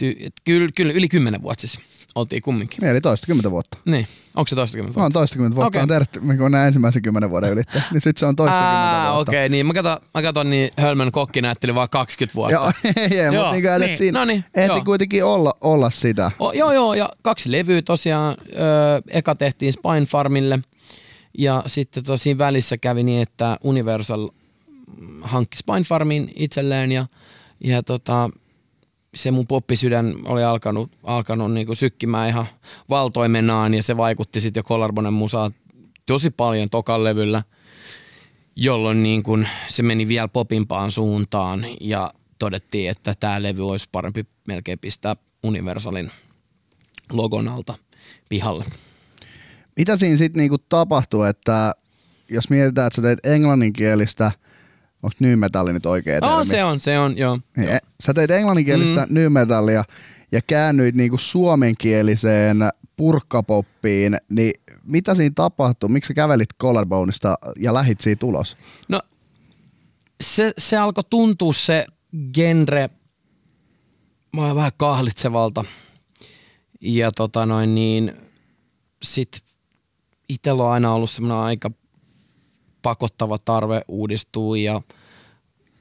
[0.03, 1.79] ty- kyllä, kyllä yli kymmenen vuotta siis
[2.15, 2.77] oltiin kumminkin.
[2.81, 3.77] Niin, eli toista kymmentä vuotta.
[3.85, 5.05] Niin, onko se toista kymmentä vuotta?
[5.05, 5.81] On toista kymmentä vuotta, okay.
[5.81, 9.31] on tervetty, kun nämä ensimmäisen kymmenen vuoden ylittää, niin sitten se on toista kymmentä vuotta.
[9.31, 12.53] okei, okay, niin mä katon, mä katon niin Hölmön kokki näytteli vaan 20 vuotta.
[12.53, 14.85] joo, ei, ei, mutta niin, niin, siinä no niin, ehti joo.
[14.85, 16.31] kuitenkin olla, olla sitä.
[16.39, 20.59] O, joo, joo, ja kaksi levyä tosiaan, ö, eka tehtiin Spine Farmille,
[21.37, 24.29] ja sitten tosiaan välissä kävi niin, että Universal
[25.21, 27.05] hankki Spine Farmin itselleen ja,
[27.63, 28.29] ja tota,
[29.15, 32.45] se mun poppisydän oli alkanut, alkanut niin sykkimään ihan
[32.89, 35.51] valtoimenaan ja se vaikutti sitten jo Collarbonen musaa
[36.05, 37.43] tosi paljon tokan levyllä,
[38.55, 44.25] jolloin niin kuin se meni vielä popimpaan suuntaan ja todettiin, että tämä levy olisi parempi
[44.47, 46.11] melkein pistää Universalin
[47.11, 47.75] logon alta
[48.29, 48.65] pihalle.
[49.75, 51.73] Mitä siinä sitten niinku tapahtuu, että
[52.29, 54.31] jos mietitään, että sä teet englanninkielistä–
[55.03, 56.35] Onko new metalli nyt oikea termi?
[56.35, 57.39] On, se on, se on, joo.
[57.57, 57.79] Niin, joo.
[57.99, 59.15] Sä teit englanninkielistä mm.
[59.15, 59.83] new metallia
[60.31, 62.57] ja käännyit niinku suomenkieliseen
[62.97, 65.89] purkkapoppiin, niin mitä siinä tapahtui?
[65.89, 68.55] Miksi sä kävelit Collarboneista ja lähit siitä ulos?
[68.89, 69.01] No
[70.21, 71.85] se, se alkoi tuntua se
[72.33, 72.89] genre
[74.35, 75.65] mä vähän kahlitsevalta.
[76.81, 78.13] Ja tota noin niin,
[79.03, 79.41] sit
[80.29, 81.71] itsellä on aina ollut semmoinen aika
[82.81, 84.81] pakottava tarve uudistua ja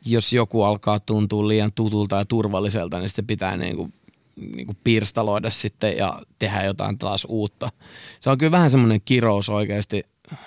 [0.05, 3.91] jos joku alkaa tuntua liian tutulta ja turvalliselta, niin se pitää niinku,
[4.37, 7.73] niinku pirstaloida sitten ja tehdä jotain taas uutta.
[8.21, 10.03] Se on kyllä vähän semmoinen kirous oikeasti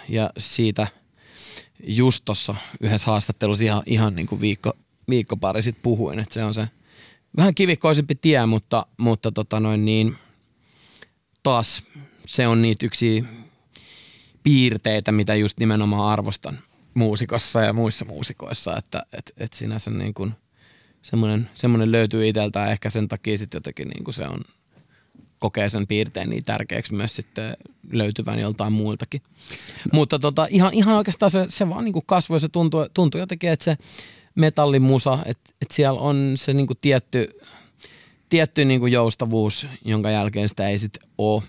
[0.09, 0.87] ja siitä
[1.83, 4.73] just tuossa yhdessä haastattelussa ihan, ihan niinku viikko,
[5.09, 6.67] viikko pari sitten puhuin, että se on se
[7.37, 10.15] vähän kivikkoisempi tie, mutta, mutta tota noin niin,
[11.43, 11.83] taas
[12.25, 13.25] se on niitä yksi
[14.43, 16.59] piirteitä, mitä just nimenomaan arvostan
[16.93, 20.33] muusikossa ja muissa muusikoissa, että et, et sinänsä niin kuin
[21.01, 24.39] semmoinen, semmoinen löytyy itseltään ehkä sen takia sitten jotenkin niin kuin se on
[25.39, 27.57] kokee sen piirteen niin tärkeäksi myös sitten
[27.91, 29.21] löytyvän joltain muiltakin.
[29.91, 33.49] Mutta tota, ihan, ihan oikeastaan se, se vaan niin kuin kasvoi, se tuntui, tuntui jotenkin,
[33.49, 33.77] että se
[34.35, 37.39] metallimusa, että, että siellä on se niin kuin tietty,
[38.29, 41.43] tietty niin kuin joustavuus, jonka jälkeen sitä ei sitten ole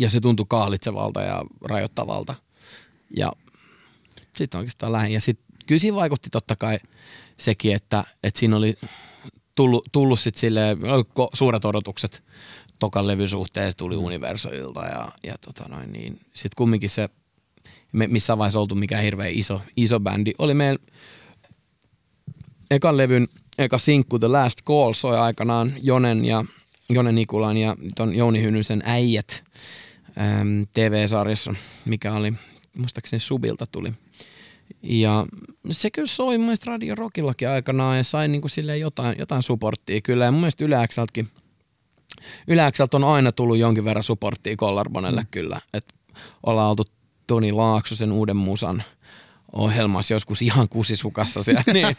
[0.00, 2.34] ja se tuntui kahlitsevalta ja rajoittavalta.
[3.16, 3.32] Ja
[4.36, 5.12] sitten oikeastaan lähin.
[5.12, 6.78] Ja sitten kyllä siinä vaikutti totta kai
[7.36, 8.78] sekin, että, että siinä oli
[9.54, 10.76] tullut, tullut sitten sille
[11.34, 12.22] suuret odotukset
[12.78, 13.28] tokan levyn
[13.76, 17.08] tuli Universalilta ja, ja tota noin, niin sitten kumminkin se,
[17.92, 20.32] me missään vaiheessa oltu mikään hirveän iso, iso bändi.
[20.38, 20.78] Oli meidän
[22.70, 26.44] ekan levyn eka sinkku The Last Call soi aikanaan Jonen ja
[26.90, 29.44] Jonen Nikulan ja ton Jouni Hynysen äijät
[30.18, 32.32] äm, TV-sarjassa, mikä oli,
[32.78, 33.92] muistaakseni Subilta tuli.
[34.82, 35.26] Ja
[35.70, 40.24] se kyllä soi mun mielestä Radio Rockillakin aikanaan ja sai niinku jotain, jotain supporttia kyllä.
[40.24, 41.28] Ja mun mielestä Yle Xltäkin,
[42.48, 45.26] Yle Xltä on aina tullut jonkin verran supporttia Collarbonelle mm.
[45.30, 45.60] kyllä.
[45.74, 45.94] Että
[46.46, 46.84] ollaan oltu
[47.26, 48.82] Toni Laaksosen uuden musan
[49.52, 51.62] ohjelmassa joskus ihan kusisukassa siellä.
[51.72, 51.86] Niin.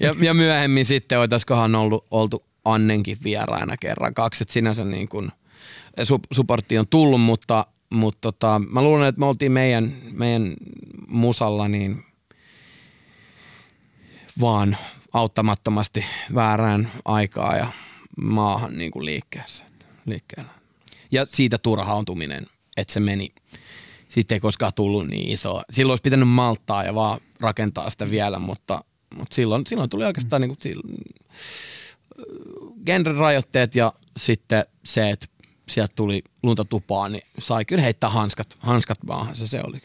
[0.00, 5.32] ja, ja, myöhemmin sitten oitaisikohan ollut, oltu Annenkin vieraina kerran kaksi, että sinänsä niin kuin–
[6.32, 10.56] supportti on tullut, mutta, mutta tota, mä luulen, että me oltiin meidän, meidän
[11.08, 12.04] musalla niin
[14.40, 14.76] vaan
[15.12, 17.66] auttamattomasti väärään aikaa ja
[18.20, 19.64] maahan niin kuin liikkeessä,
[20.06, 20.50] liikkeellä.
[21.10, 23.32] Ja siitä turhautuminen, että se meni.
[24.08, 25.62] Sitten ei koskaan tullut niin iso.
[25.70, 28.84] Silloin olisi pitänyt malttaa ja vaan rakentaa sitä vielä, mutta,
[29.16, 30.94] mutta silloin, silloin tuli oikeastaan niin kuin, silloin,
[32.86, 35.26] genre-rajoitteet ja sitten se, että
[35.68, 39.80] sieltä tuli lunta tupaan, niin sai kyllä heittää hanskat, hanskat maahan, se se oli.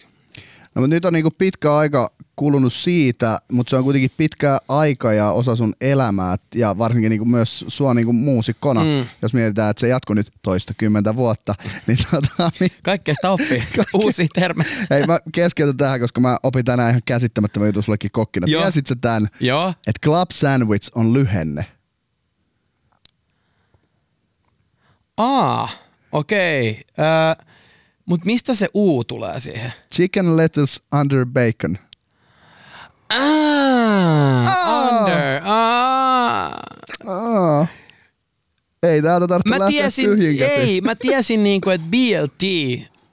[0.75, 5.13] No, mutta nyt on niinku pitkä aika kulunut siitä, mutta se on kuitenkin pitkä aika
[5.13, 9.05] ja osa sun elämää ja varsinkin niinku myös sua niinku muusikkona, mm.
[9.21, 11.55] jos mietitään, että se jatkuu nyt toista kymmentä vuotta.
[11.87, 12.71] Niin tota, niin...
[12.83, 13.83] Kaikkea sitä oppii, Kaikke...
[13.93, 14.69] uusia termejä.
[14.89, 18.45] Hei mä keskeytän tähän, koska mä opin tänään ihan käsittämättömän jutun sullekin kokkina.
[18.45, 19.27] Tiesit sä tämän,
[19.87, 21.65] että Club Sandwich on lyhenne?
[25.17, 25.69] Aa,
[26.11, 26.69] okei.
[26.71, 27.05] Okay.
[27.05, 27.45] Äh,
[28.05, 29.73] Mutta mistä se U tulee siihen?
[29.93, 31.77] Chicken lettuce under bacon.
[33.09, 35.01] Ah, ah.
[35.01, 35.41] under.
[35.43, 36.51] Ah.
[37.07, 37.69] Ah.
[38.83, 40.09] Ei täältä tarvitse mä lähteä tiesin,
[40.41, 42.43] Ei, mä tiesin niinku, että BLT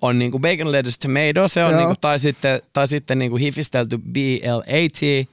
[0.02, 5.28] on niinku bacon, lettuce, tomato, se on niinku, tai sitten, tai sitten niinku hifistelty BLAT,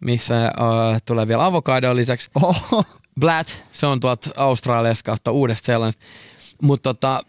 [0.00, 2.30] missä uh, tulee vielä avokadoa lisäksi.
[2.34, 2.84] Oh.
[3.20, 6.04] Blatt, se on tuolta Australiasta kautta uudesta sellaista.
[6.62, 7.22] Mutta tota,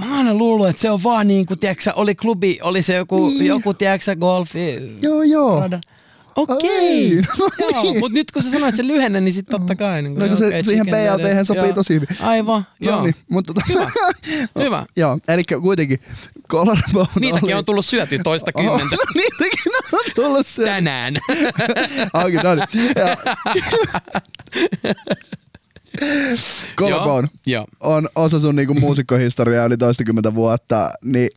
[0.00, 2.94] mä oon aina luullut, että se on vaan niin kuin, tiedätkö, oli klubi, oli se
[2.94, 3.46] joku, niin.
[3.46, 4.98] joku tiedätkö, golfi.
[5.02, 5.62] Joo, joo.
[6.38, 7.24] Okei, okay.
[7.84, 10.02] joo, mutta nyt kun sä sanoit sen lyhenne, niin sitten totta kai.
[10.02, 12.08] Niin no, kun se okay, siihen BLT sopii tosi hyvin.
[12.20, 13.02] Aivan, no joo.
[13.02, 13.90] Niin, mutta tota, Hyvä.
[14.64, 14.86] Hyvä.
[14.96, 16.00] joo, eli kuitenkin
[16.48, 17.54] Collarbone Niitäkin oli...
[17.54, 18.96] on tullut syöty toista kymmentä.
[18.96, 20.70] Oh, niitäkin on tullut syöty.
[20.70, 21.14] Tänään.
[22.12, 22.66] Auki, no niin.
[27.80, 31.30] On osa sun niinku muusikkohistoriaa yli toistakymmentä vuotta, niin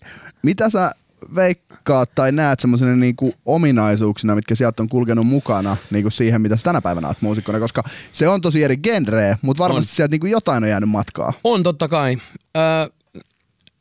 [0.44, 0.92] mitä sä
[1.36, 6.64] veikkaat tai näet semmoisena niinku ominaisuuksina, mitkä sieltä on kulkenut mukana niinku siihen, mitä sä
[6.64, 9.96] tänä päivänä oot muusikkona, koska se on tosi eri genre, mutta varmasti on.
[9.96, 11.34] sieltä niinku jotain on jäänyt matkaa.
[11.44, 12.18] On totta kai.
[12.58, 12.92] Ö,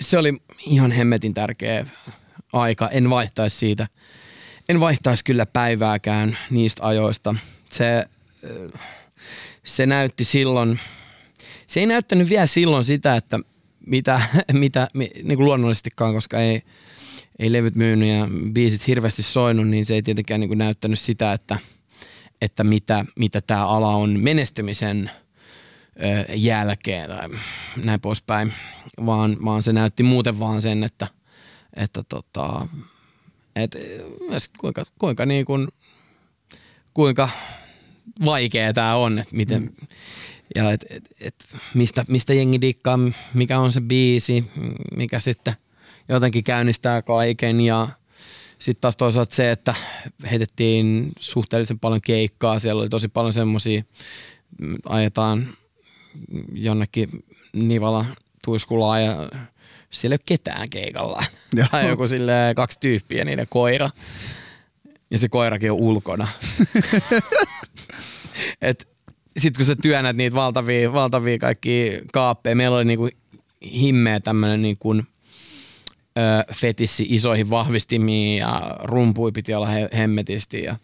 [0.00, 1.86] se oli ihan hemmetin tärkeä
[2.52, 2.88] aika.
[2.88, 3.86] En vaihtaisi siitä.
[4.68, 7.34] En vaihtaisi kyllä päivääkään niistä ajoista.
[7.70, 8.04] Se,
[9.64, 10.80] se näytti silloin,
[11.66, 13.40] se ei näyttänyt vielä silloin sitä, että
[13.86, 14.20] mitä,
[14.52, 16.62] mitä niin kuin luonnollisestikaan, koska ei,
[17.40, 21.32] ei levyt myynyt ja biisit hirveästi soinut, niin se ei tietenkään niin kuin näyttänyt sitä,
[21.32, 21.58] että,
[22.40, 25.10] että mitä, mitä tämä ala on menestymisen
[26.34, 27.28] jälkeen tai
[27.84, 28.52] näin poispäin,
[29.06, 31.06] vaan, vaan se näytti muuten vaan sen, että,
[31.76, 32.68] että tota,
[33.56, 33.76] et,
[34.28, 35.68] myös kuinka, kuinka, niin kuin,
[36.94, 37.28] kuinka
[38.24, 39.86] vaikea tämä on, että miten, mm.
[40.54, 41.34] ja et, et, et,
[41.74, 42.98] mistä, mistä jengi dikkaa,
[43.34, 44.44] mikä on se biisi,
[44.96, 45.54] mikä sitten
[46.10, 47.88] jotenkin käynnistää kaiken ja
[48.58, 49.74] sitten taas toisaalta se, että
[50.30, 53.82] heitettiin suhteellisen paljon keikkaa, siellä oli tosi paljon semmoisia,
[54.88, 55.48] ajetaan
[56.52, 57.08] jonnekin
[57.52, 58.06] Nivala
[58.44, 59.28] tuiskulaa ja
[59.90, 61.24] siellä ei ole ketään keikalla.
[61.70, 63.90] tai joku sille kaksi tyyppiä, niiden koira.
[65.10, 66.28] Ja se koirakin on ulkona.
[68.62, 68.88] Et
[69.38, 73.08] sit kun sä työnnät niitä valtavia, valtavia kaikki kaappeja, meillä oli niinku
[73.64, 74.94] himmeä tämmönen niinku,
[76.54, 80.76] fetissi isoihin vahvistimiin ja rumpui piti olla he, hemmetisti ja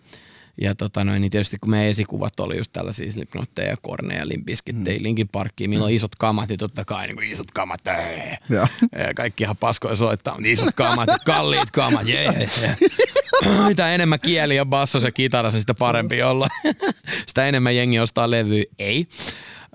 [0.60, 4.98] ja tota noin, niin tietysti kun meidän esikuvat oli just tällaisia Slipknotteja, ja Korneja, Limpiskitteja,
[4.98, 5.02] mm.
[5.02, 8.68] Linkin Parkkia, milloin isot kamat, ja totta kai niin isot kamat, ja.
[9.04, 13.68] ja kaikki ihan paskoja soittaa, mutta isot kamat, kalliit kamat, jee, yeah, yeah.
[13.68, 16.48] Mitä enemmän kieli ja basso ja kitara, sitä parempi olla.
[17.28, 19.08] sitä enemmän jengi ostaa levyä, ei.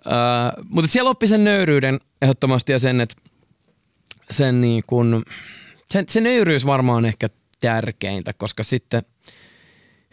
[0.06, 3.16] Uh, mutta siellä oppi sen nöyryyden ehdottomasti ja sen, että
[4.32, 5.24] sen niin kun,
[5.92, 7.28] sen, se nöyryys varmaan ehkä
[7.60, 9.04] tärkeintä, koska sitten–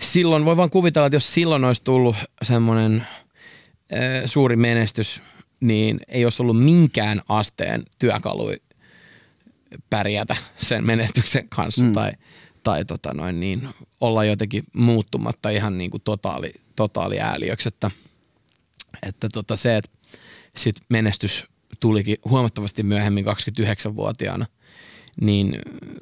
[0.00, 3.06] silloin voi vaan kuvitella, että jos silloin olisi tullut semmoinen
[4.26, 5.20] suuri menestys,
[5.60, 8.52] niin ei olisi ollut minkään asteen työkalu
[9.90, 11.92] pärjätä sen menestyksen kanssa mm.
[11.92, 12.12] tai,
[12.62, 13.68] tai tota noin niin,
[14.00, 17.68] olla jotenkin muuttumatta ihan niin kuin totaali, totaali ääliöksi.
[17.68, 17.90] Että,
[19.06, 19.90] että tota se, että
[20.56, 21.46] sit menestys
[21.80, 24.46] tulikin huomattavasti myöhemmin 29-vuotiaana,
[25.20, 25.58] niin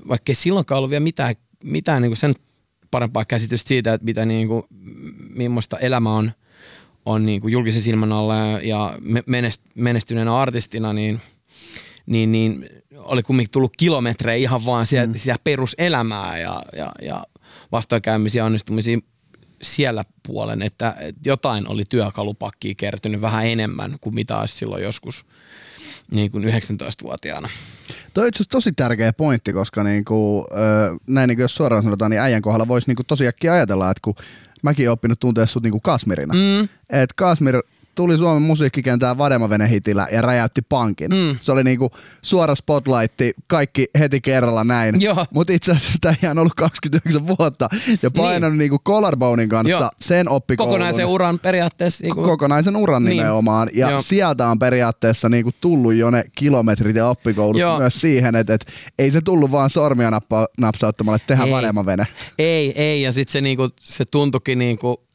[0.08, 1.34] vaikka ei silloinkaan ollut vielä mitään,
[1.64, 2.34] mitään niin kuin sen
[2.90, 4.62] parempaa käsitystä siitä, että mitä niin kuin,
[5.34, 6.32] millaista elämä on,
[7.06, 11.20] on niin kuin julkisen silmän alla ja menest, menestyneenä artistina, niin,
[12.06, 15.18] niin, niin oli kumminkin tullut kilometrejä ihan vaan sieltä, mm.
[15.18, 17.26] sitä peruselämää ja, ja, ja
[17.72, 18.98] vastoinkäymisiä onnistumisia
[19.62, 25.26] siellä puolen, että, jotain oli työkalupakkiin kertynyt vähän enemmän kuin mitä olisi silloin joskus
[26.10, 27.48] niin kuin 19-vuotiaana.
[28.14, 30.46] Tuo on itse tosi tärkeä pointti, koska niinku,
[31.06, 34.00] näin niin kuin jos suoraan sanotaan, niin äijän kohdalla voisi niinku tosi äkkiä ajatella, että
[34.04, 34.14] kun
[34.62, 36.34] mäkin olen oppinut tuntea sut niinku Kasmirina.
[36.34, 36.68] Mm.
[36.90, 37.62] Että Kasmir
[37.96, 41.10] tuli Suomen musiikkikentään Vademavene-hitillä ja räjäytti pankin.
[41.10, 41.38] Mm.
[41.40, 41.90] Se oli niinku
[42.22, 44.94] suora spotlightti, kaikki heti kerralla näin.
[45.34, 47.68] Mutta itse asiassa sitä ei ihan ollut 29 vuotta
[48.02, 48.58] ja painanut niin.
[48.58, 49.90] niinku Collarbonein kanssa Joo.
[50.00, 50.72] sen oppikoulun.
[50.72, 52.04] Kokonaisen uran periaatteessa.
[52.04, 52.22] Niinku...
[52.22, 53.16] Kokonaisen uran niin.
[53.16, 53.68] nimenomaan.
[53.74, 54.02] Ja Joo.
[54.02, 57.78] sieltä on periaatteessa niinku tullut jo ne kilometrit ja oppikoulut Joo.
[57.78, 58.66] myös siihen, että et
[58.98, 62.06] ei se tullut vaan sormia nappa, napsauttamalla, että tehdään Vademavene.
[62.38, 63.02] Ei, ei.
[63.02, 65.05] Ja sitten se, niinku, se tuntukin niinku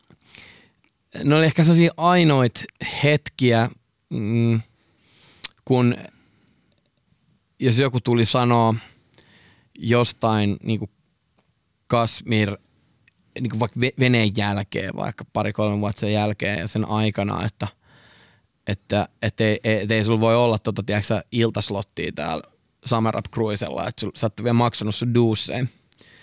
[1.23, 2.63] ne oli ehkä sellaisia ainoit
[3.03, 3.69] hetkiä,
[4.09, 4.61] mm,
[5.65, 5.95] kun
[7.59, 8.75] jos joku tuli sanoa
[9.79, 10.91] jostain niin kuin
[11.87, 12.57] Kasmir,
[13.41, 17.67] niin kuin vaikka veneen jälkeen, vaikka pari-kolme vuotta sen jälkeen ja sen aikana, että,
[18.67, 22.43] että et ei, et ei sulla voi olla tota, tiedätkö, iltaslottia täällä
[22.85, 25.69] Summer Up Cruisella, että sä oot vielä maksanut sun duusseen.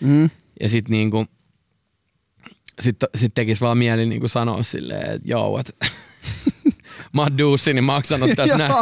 [0.00, 0.30] Mm.
[0.60, 1.28] Ja sitten niin kuin,
[2.80, 5.72] sitten sit tekisi vaan mieli niin kuin sanoa silleen, että joo, että
[7.12, 8.74] mä oon duussini maksanut tässä näin.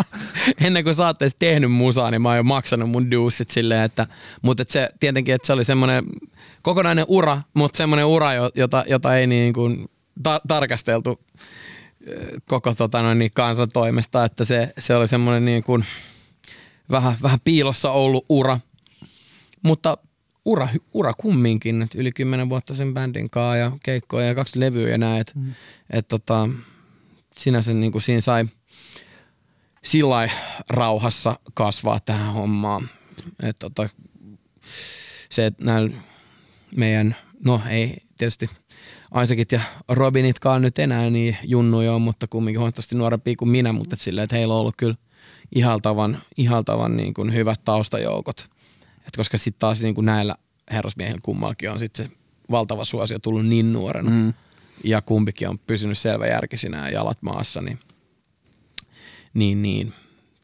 [0.61, 3.83] Ennen kuin sä oot edes tehnyt musaa, niin mä oon jo maksanut mun duussit silleen,
[3.83, 4.07] että,
[4.43, 6.05] mutta et se tietenkin, että se oli semmoinen
[6.63, 9.89] kokonainen ura, mutta semmoinen ura, jota, jota ei niin kuin
[10.23, 11.21] ta- tarkasteltu
[12.47, 15.85] koko tota noin, niin kansan toimesta, että se, se oli semmoinen niin kuin
[16.91, 18.61] vähän, vähän piilossa ollut ura.
[19.63, 19.99] Mutta
[20.47, 24.89] ura, ura kumminkin, että yli kymmenen vuotta sen bändin kanssa ja keikkoja ja kaksi levyä
[24.89, 25.55] ja näin, että mm.
[25.91, 26.49] et tota,
[27.37, 28.45] sinänsä niin kuin siinä sai
[29.85, 30.31] sillä
[30.69, 32.89] rauhassa kasvaa tähän hommaan.
[33.43, 33.89] Et tota,
[35.31, 35.97] se, että näillä
[36.77, 38.51] meidän, no ei tietysti
[39.11, 43.97] Aisakit ja Robinitkaan nyt enää niin junnuja on, mutta kumminkin huomattavasti nuorempia kuin minä, mutta
[43.97, 44.97] sillä, että heillä on ollut kyllä
[45.55, 48.49] ihaltavan, ihaltavan niin kuin hyvät taustajoukot–
[49.07, 50.37] et koska sitten taas niin kuin näillä
[50.71, 52.13] herrasmiehillä kummallakin on sitten se
[52.51, 54.35] valtava suosio tullut niin nuorena mm.
[54.85, 57.79] ja kumpikin on pysynyt järkisinä ja jalat maassa, niin,
[59.35, 59.93] niin, niin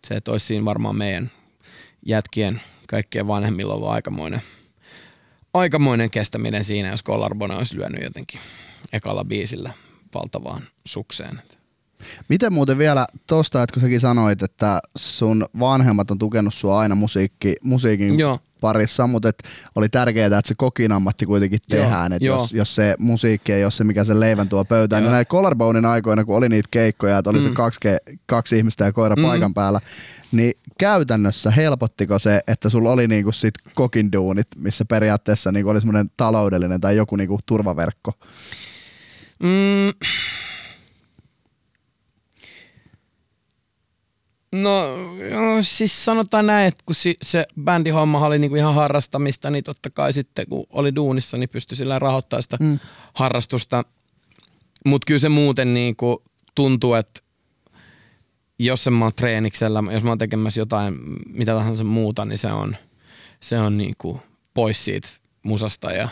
[0.07, 1.31] se, että olisi siinä varmaan meidän
[2.07, 4.43] jätkien kaikkien vanhemmilla ollut aikamoinen,
[5.55, 8.41] aikamoinen kestäminen siinä, jos Collarbone olisi lyönyt jotenkin
[8.93, 9.73] ekalla biisillä
[10.15, 11.43] valtavaan sukseen.
[12.29, 16.95] Miten muuten vielä tosta, että kun säkin sanoit, että sun vanhemmat on tukenut sua aina
[16.95, 18.39] musiikki, musiikin Joo.
[18.63, 19.43] Parissa, mutta et
[19.75, 22.41] oli tärkeää, että se kokin ammatti kuitenkin Joo, tehdään, että joo.
[22.41, 25.85] jos, jos, se musiikki ei ole se, mikä sen leivän tuo pöytään, niin näillä Collarbonein
[25.85, 27.45] aikoina, kun oli niitä keikkoja, että oli mm.
[27.45, 29.17] se kaksi, ke- kaksi ihmistä ja koira.
[29.17, 29.23] Mm.
[29.23, 29.81] paikan päällä,
[30.33, 35.81] niin käytännössä helpottiko se, että sulla oli niinku sit kokin duunit, missä periaatteessa niinku oli
[35.81, 38.13] semmoinen taloudellinen tai joku niinku turvaverkko?
[39.43, 40.09] Mm.
[44.53, 44.97] No,
[45.31, 49.91] no siis sanotaan näin, että kun si- se bändihomma oli niinku ihan harrastamista, niin totta
[49.91, 52.79] kai sitten kun oli duunissa, niin pystyi sillä rahoittamaan sitä Mm.
[53.15, 53.85] harrastusta.
[54.87, 56.23] Mutta kyllä se muuten niinku
[56.55, 57.21] tuntuu, että
[58.59, 60.95] jos mä oon treeniksellä, jos mä oon tekemässä jotain,
[61.29, 62.77] mitä tahansa muuta, niin se on,
[63.41, 64.21] se on niinku
[64.55, 65.09] pois siitä
[65.43, 66.09] musasta ja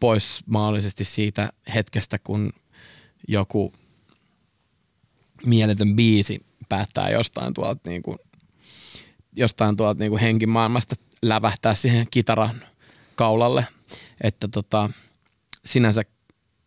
[0.00, 2.52] pois mahdollisesti siitä hetkestä, kun
[3.28, 3.72] joku
[5.46, 8.16] mieletön biisi päättää jostain tuolta niinku,
[9.36, 12.62] jostain tuolta niinku henkimaailmasta lävähtää siihen kitaran
[13.14, 13.66] kaulalle.
[14.20, 14.90] Että tota,
[15.64, 16.02] sinänsä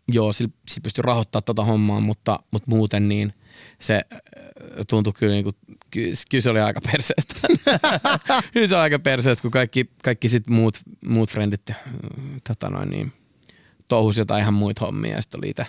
[0.07, 3.33] joo, sillä, sillä pystyy rahoittamaan tota hommaa, mutta, mutta muuten niin
[3.79, 4.19] se äh,
[4.89, 5.55] tuntui kyllä, niin kuin,
[5.91, 7.35] kyllä se oli aika perseestä.
[8.53, 11.77] kyllä se oli aika perseestä, kun kaikki, kaikki sit muut, muut frendit äh,
[12.47, 13.11] tota noin, niin,
[13.87, 15.65] touhus jotain ihan muita hommia ja sitten oli itse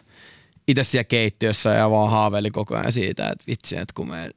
[0.72, 4.30] itse siellä keittiössä ja vaan haaveili koko ajan siitä, että vitsi, että kun me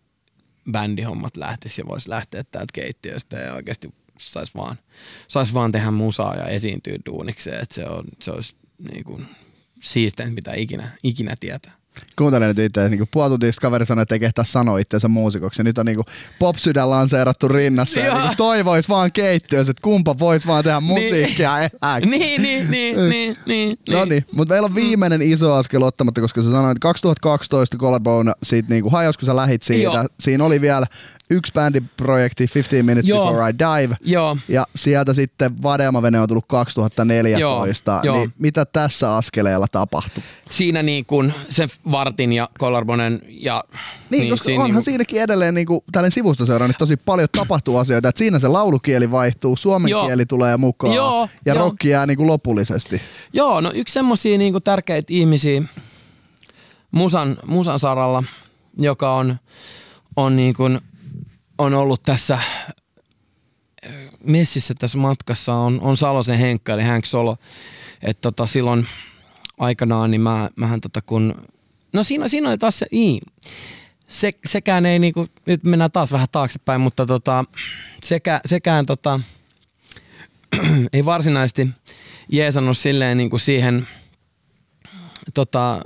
[0.71, 4.78] bändihommat lähtisi ja voisi lähteä täältä keittiöstä ja oikeasti saisi vaan,
[5.28, 8.56] sais vaan tehdä musaa ja esiintyä duunikseen, että se, on, se olisi
[8.89, 9.26] niin kuin
[9.82, 11.71] siisteintä, mitä ikinä, ikinä tietää.
[12.17, 15.60] Kuuntelen nyt itse, niin puolituntista kaveri sanoi, että ei kehtaa sanoa itseensä muusikoksi.
[15.60, 15.99] Ja nyt on niin
[16.39, 18.19] pop-sydän lanseerattu rinnassa ja Joo.
[18.19, 21.99] niin toivois vaan keittiössä, että kumpa voisi vaan tehdä musiikkia elää.
[21.99, 23.77] Niin, niin, niin, niin, niin.
[23.89, 28.31] No niin, mutta meillä on viimeinen iso askel ottamatta, koska sä sanoit, että 2012 Collarbone
[28.43, 29.84] siitä niinku hajos, kun sä lähit siitä.
[29.84, 30.08] Joo.
[30.19, 30.86] Siinä oli vielä
[31.29, 33.25] yksi bändiprojekti, 15 Minutes Joo.
[33.27, 33.95] Before I Dive.
[34.01, 37.91] Joo, Ja sieltä sitten Vadelmavene on tullut 2014.
[38.03, 38.31] Joo, niin joo.
[38.39, 40.23] mitä tässä askeleella tapahtui?
[40.49, 43.63] siinä niin kuin sen Vartin ja Kollarbonen ja...
[44.10, 47.30] Niin, niin koska siinä onhan niinku- siinäkin edelleen niin kuin, tällainen sivustoseura, niin tosi paljon
[47.38, 50.06] tapahtuu asioita, että siinä se laulukieli vaihtuu, suomen Joo.
[50.06, 51.65] kieli tulee mukaan Joo, ja joo.
[51.65, 53.02] rokki jää niin kuin lopullisesti.
[53.34, 55.63] Joo, no yksi semmosia niinku tärkeitä ihmisiä
[56.91, 58.24] musan, musan saralla,
[58.78, 59.38] joka on,
[60.15, 60.63] on, niinku,
[61.58, 62.39] on ollut tässä
[63.86, 63.89] ö,
[64.24, 67.38] messissä tässä matkassa, on, on Salosen Henkka, eli Hank Solo.
[68.02, 68.88] Et tota, silloin
[69.60, 71.36] aikanaan, niin mä, mähän tota kun,
[71.95, 73.21] no siinä, siinä oli taas se, niin,
[74.08, 77.45] se, sekään ei niinku, nyt mennään taas vähän taaksepäin, mutta tota,
[78.03, 79.19] sekä, sekään tota,
[80.93, 81.67] ei varsinaisesti
[82.31, 83.88] jeesannut silleen niin kuin siihen
[85.34, 85.81] tota,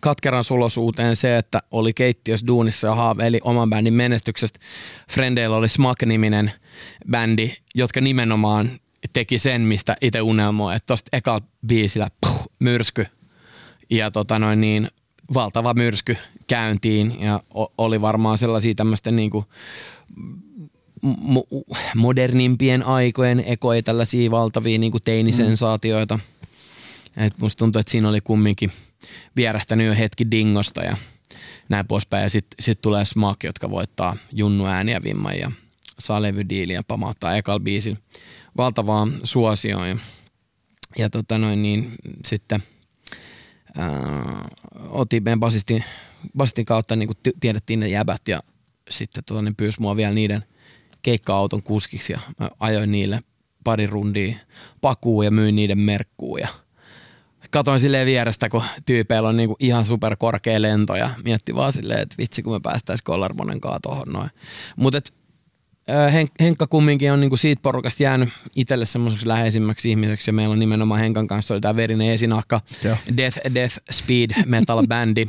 [0.00, 4.60] katkeran sulosuuteen se, että oli keittiössä duunissa ja haaveili oman bändin menestyksestä.
[5.10, 6.52] Frendeillä oli Smack-niminen
[7.10, 8.70] bändi, jotka nimenomaan
[9.12, 13.06] teki sen, mistä itse unelmoi, että tosta ekalla biisillä puh, myrsky
[13.90, 14.88] ja tota noin niin,
[15.34, 17.40] valtava myrsky käyntiin ja
[17.78, 19.44] oli varmaan sellaisia tämmöisten niinku
[21.06, 26.18] mo- modernimpien aikojen ekoja tällaisia valtavia niin teinisensaatioita.
[27.16, 28.70] Et musta tuntuu, että siinä oli kumminkin
[29.36, 30.96] vierähtänyt jo hetki dingosta ja
[31.68, 32.22] näin poispäin.
[32.22, 35.50] Ja sitten sit tulee Smack, jotka voittaa Junnu ääniä vimman ja
[35.98, 37.98] saa levydiiliä pamauttaa ekal biisin
[38.56, 39.88] valtavaan suosioon.
[39.88, 39.96] Ja,
[40.98, 41.92] ja tota noin, niin
[42.24, 42.62] sitten
[43.78, 44.48] ää,
[44.88, 45.84] otin meidän basistin,
[46.36, 47.10] basistin kautta niin
[47.40, 48.42] tiedettiin ne jäbät ja
[48.90, 50.44] sitten tota, ne pyysi mua vielä niiden
[51.02, 53.20] keikka-auton kuskiksi ja mä ajoin niille
[53.64, 54.36] pari rundia
[54.80, 56.48] pakuun ja myin niiden merkkuun ja
[57.50, 62.00] katoin silleen vierestä, kun tyypeillä on niinku ihan super korkea lento ja mietti vaan silleen,
[62.00, 64.30] että vitsi kun me päästäis Kollarmonen kaa tohon noin.
[64.76, 64.98] Mutta
[66.12, 70.58] Hen- Henkka kumminkin on niinku siitä porukasta jäänyt itselle semmoiseksi läheisimmäksi ihmiseksi ja meillä on
[70.58, 72.96] nimenomaan Henkan kanssa oli tämä verinen esinahka Joo.
[73.16, 75.26] Death, Death Speed Metal Bandi.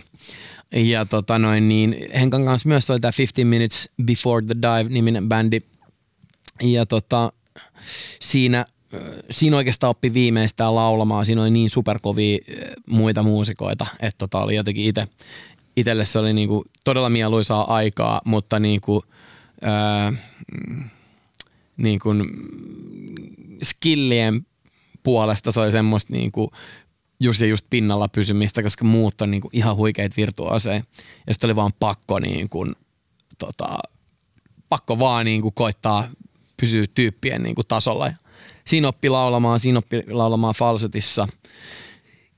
[0.76, 5.30] Ja tota noin, niin Henkan kanssa myös oli tämä 15 Minutes Before the Dive niminen
[5.30, 5.62] bändi.
[6.62, 7.32] Ja tota,
[8.22, 8.66] siinä,
[9.30, 11.26] siinä oikeastaan oppi viimeistään laulamaan.
[11.26, 12.38] Siinä oli niin superkovia
[12.90, 15.08] muita muusikoita, että tota oli jotenkin itse,
[15.78, 19.04] itselle se oli niinku todella mieluisaa aikaa, mutta niinku,
[19.62, 20.90] mm,
[21.78, 22.24] niin kuin
[23.64, 24.46] skillien
[25.04, 26.50] puolesta se oli semmoista niin kuin
[27.20, 30.82] just ja just pinnalla pysymistä, koska muut on niin kuin ihan huikeita virtuoseja.
[31.28, 32.76] Ja sitten oli vaan pakko niin kuin,
[33.38, 33.80] tota,
[34.70, 36.10] pakko vaan niin kuin koittaa
[36.58, 38.12] pysyä tyyppien niin kuin tasolla.
[38.66, 41.28] Siinä oppi laulamaan, siinä oppi laulamaan falsetissa.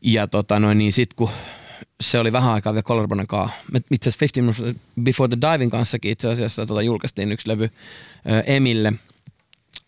[0.02, 1.30] Ja tota noin, niin sit kun
[2.02, 3.58] se oli vähän aikaa vielä Collarbonen kanssa.
[3.92, 7.70] Itse asiassa 15 Minutes Before the Diving kanssakin itse asiassa tota, julkaistiin yksi levy ö,
[8.46, 8.94] Emille.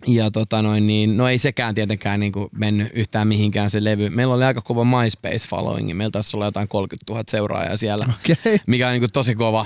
[0.07, 4.09] Ja tota noin, niin, no ei sekään tietenkään niin kuin mennyt yhtään mihinkään se levy.
[4.09, 5.93] Meillä oli aika kova MySpace followingi.
[5.93, 8.59] Meillä taisi olla jotain 30 000 seuraajaa siellä, Okei.
[8.67, 9.65] mikä on niin kuin tosi kova.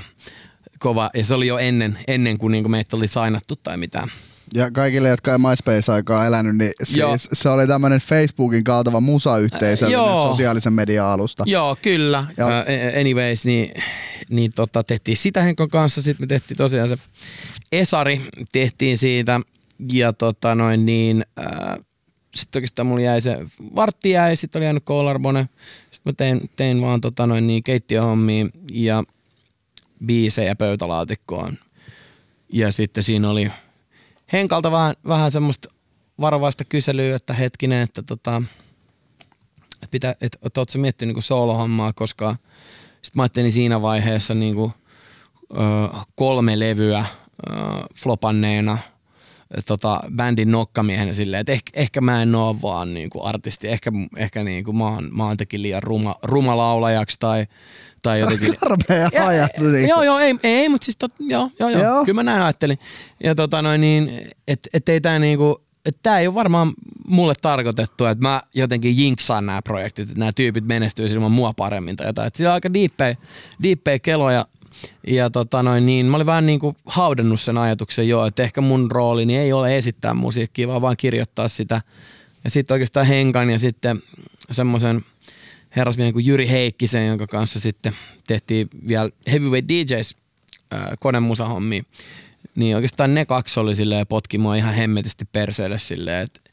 [0.79, 1.09] kova.
[1.13, 4.07] Ja se oli jo ennen, ennen kuin, niin kuin meitä oli sainattu tai mitään.
[4.53, 7.17] Ja kaikille, jotka ei MySpace-aikaa elänyt, niin Joo.
[7.17, 10.29] siis se oli tämmöinen Facebookin kaltava musayhteisö, Äh, joo.
[10.29, 11.43] sosiaalisen median alusta.
[11.47, 12.25] Joo, kyllä.
[12.37, 13.73] Ja- Uh, anyways, niin,
[14.29, 16.01] niin tota, tehtiin sitä Henkon kanssa.
[16.01, 16.97] Sitten me tehtiin tosiaan se
[17.71, 19.41] Esari, tehtiin siitä.
[19.93, 21.77] Ja tota noin niin, äh,
[22.35, 23.37] sitten oikeastaan mulla jäi se,
[23.75, 25.49] vartti jäi, sitten oli jäänyt Colarbone.
[25.91, 29.03] Sitten mä tein, tein vaan tota noin niin keittiöhommia ja
[30.05, 31.57] biisejä pöytälaatikkoon.
[32.53, 33.51] Ja sitten siinä oli
[34.33, 35.69] Henkalta vähän, vähän semmoista
[36.21, 38.41] varovaista kyselyä, että hetkinen, että tota,
[39.73, 42.35] että pitää, että, että ootko miettinyt niin soolohommaa, koska
[43.01, 44.71] sitten mä ajattelin siinä vaiheessa niin kuin,
[45.51, 45.55] ö,
[46.15, 47.51] kolme levyä ö,
[47.95, 48.77] flopanneena
[49.65, 53.91] tota, bändin nokkamiehenä silleen, että ehkä, ehkä mä en oo vaan niin kuin artisti, ehkä,
[54.17, 57.47] ehkä niin kuin mä, oon, mä oon jotenkin liian ruma, ruma laulajaksi tai,
[58.01, 58.55] tai jotenkin...
[58.59, 59.63] Karmea Ja- ajattu.
[59.63, 59.89] Niin.
[59.89, 62.05] Joo, joo, ei, ei mutta siis tot, joo, joo, joo, Joo.
[62.05, 62.79] kyllä mä näin ajattelin.
[63.23, 66.73] Ja tota noin niin, että et ei tää niinku, että tää ei ole varmaan
[67.07, 71.95] mulle tarkoitettu, että mä jotenkin jinksaan nämä projektit, että nämä tyypit menestyy ilman mua paremmin
[71.95, 72.27] tai jotain.
[72.27, 73.15] Että siellä on aika diippejä,
[73.63, 74.45] diippejä keloja.
[75.07, 78.61] Ja tota noin, niin mä olin vähän niin kuin haudannut sen ajatuksen jo, että ehkä
[78.61, 81.81] mun roolini ei ole esittää musiikkia, vaan vaan kirjoittaa sitä.
[82.43, 84.03] Ja sitten oikeastaan Henkan ja sitten
[84.51, 85.05] semmoisen
[85.75, 87.93] herrasmiehen kuin Jyri Heikkisen, jonka kanssa sitten
[88.27, 90.15] tehtiin vielä Heavyweight DJs
[90.73, 91.83] äh, konemusahommia.
[92.55, 96.43] Niin oikeastaan ne kaksi oli silleen potki mua ihan hemmetisti perseelle silleen, että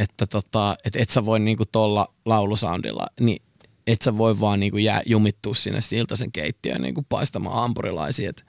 [0.00, 3.42] että tota, et, et sä voi niinku tolla laulusoundilla, niin
[3.86, 8.30] et sä voi vaan niinku jää jumittua sinne siltaisen keittiöön niinku paistamaan hampurilaisia.
[8.30, 8.44] Et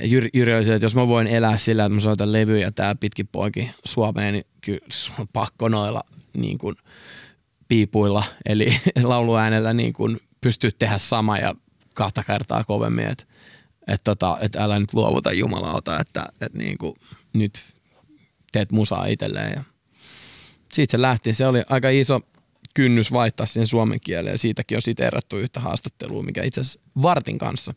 [0.00, 2.94] Jyri, Jyri oli silleen, että jos mä voin elää sillä, että mä soitan levyjä täällä
[2.94, 4.86] pitkin poikin Suomeen, niin kyllä
[5.18, 6.00] on pakko noilla
[6.36, 6.76] niin kuin
[7.68, 8.68] piipuilla, eli
[9.02, 11.54] lauluäänellä niin kuin pystyy tehdä sama ja
[11.94, 13.24] kahta kertaa kovemmin, että
[13.88, 16.94] et tota, et älä nyt luovuta jumalauta, että et niin kuin
[17.32, 17.64] nyt
[18.52, 19.52] teet musaa itselleen.
[19.56, 19.62] Ja
[20.72, 21.34] siitä se lähti.
[21.34, 22.20] Se oli aika iso
[22.78, 27.38] kynnys vaihtaa siihen suomen kieleen ja siitäkin on siteerattu yhtä haastattelua, mikä itse asiassa Vartin
[27.38, 27.74] kanssa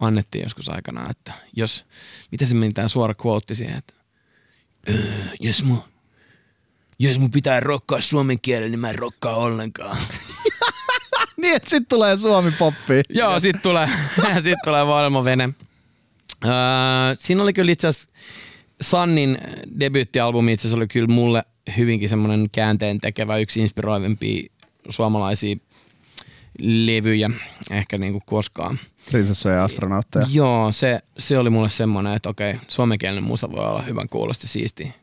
[0.00, 1.84] annettiin joskus aikanaan, että jos,
[2.32, 3.94] miten se meni tämä suora quote siihen, että
[4.88, 4.96] öö,
[5.40, 5.82] jos mun,
[6.98, 9.96] jos mun pitää rokkaa suomen kielen, niin mä en rokkaa ollenkaan.
[11.36, 13.02] Niin, että sit tulee Suomi poppi.
[13.08, 13.88] Joo, sit tulee,
[14.42, 15.48] sit tulee maailmanvene.
[16.44, 16.50] Öö,
[17.18, 18.10] siinä oli kyllä itse asiassa
[18.80, 19.38] Sannin
[19.80, 21.44] debyyttialbumi itse asiassa oli kyllä mulle
[21.76, 24.50] hyvinkin semmoinen käänteen tekevä, yksi inspiroivimpia
[24.88, 25.56] suomalaisia
[26.58, 27.30] levyjä
[27.70, 28.78] ehkä niinku koskaan.
[29.10, 30.26] Prinsessoja ja astronautteja.
[30.30, 34.94] Joo, se, se oli mulle semmoinen, että okei, suomenkielinen musa voi olla hyvän kuulosti siisti.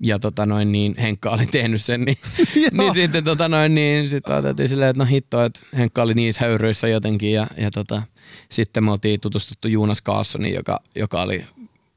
[0.00, 2.16] Ja tota noin, niin Henkka oli tehnyt sen, niin,
[2.78, 6.44] niin sitten tota noin, niin sit ajateltiin silleen, että no hitto, että Henkka oli niissä
[6.44, 8.02] höyryissä jotenkin ja, ja tota,
[8.48, 11.44] sitten me oltiin tutustuttu Juunas Carlsoniin, joka, joka oli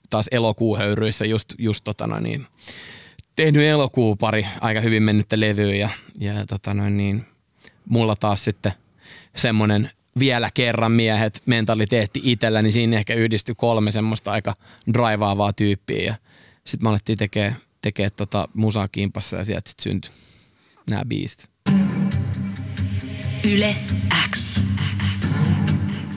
[0.09, 2.45] taas elokuuhöyryissä just, just tota noin, niin,
[3.43, 7.25] tehnyt elokuu pari aika hyvin mennyttä levyä ja, ja tota noin, niin,
[7.85, 8.71] mulla taas sitten
[9.35, 14.55] semmoinen vielä kerran miehet mentaliteetti itsellä, niin siinä ehkä yhdistyi kolme semmoista aika
[14.93, 16.15] draivaavaa tyyppiä ja
[16.65, 20.11] sitten me alettiin tekee, tekee tota musaa kimpassa ja sieltä sitten syntyi
[20.89, 21.49] nämä biisit.
[23.43, 23.75] Yle
[24.35, 24.61] X.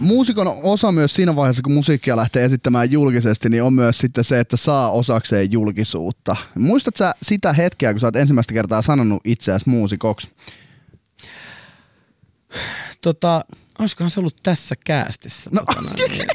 [0.03, 4.41] Muusikon osa myös siinä vaiheessa, kun musiikkia lähtee esittämään julkisesti, niin on myös sitten se,
[4.41, 6.37] että saa osakseen julkisuutta.
[6.55, 10.29] Muistatko sä sitä hetkeä, kun sä oot ensimmäistä kertaa sanonut itseäsi muusikoksi?
[13.01, 13.43] Tota,
[13.79, 15.51] olisikohan se ollut tässä käästissä?
[15.53, 15.63] No,
[16.09, 16.27] niin.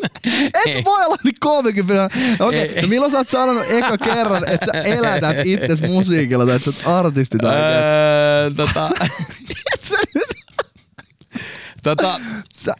[0.66, 2.10] et sä voi, olla nyt 30.
[2.40, 6.56] Okei, Ei, no milloin sä oot sanonut eka kerran, että sä elätät itses musiikilla tai
[6.56, 7.56] että sä oot artisti tai.
[7.56, 8.90] Öö, tota,
[11.82, 12.20] tota,
[12.54, 12.74] sä,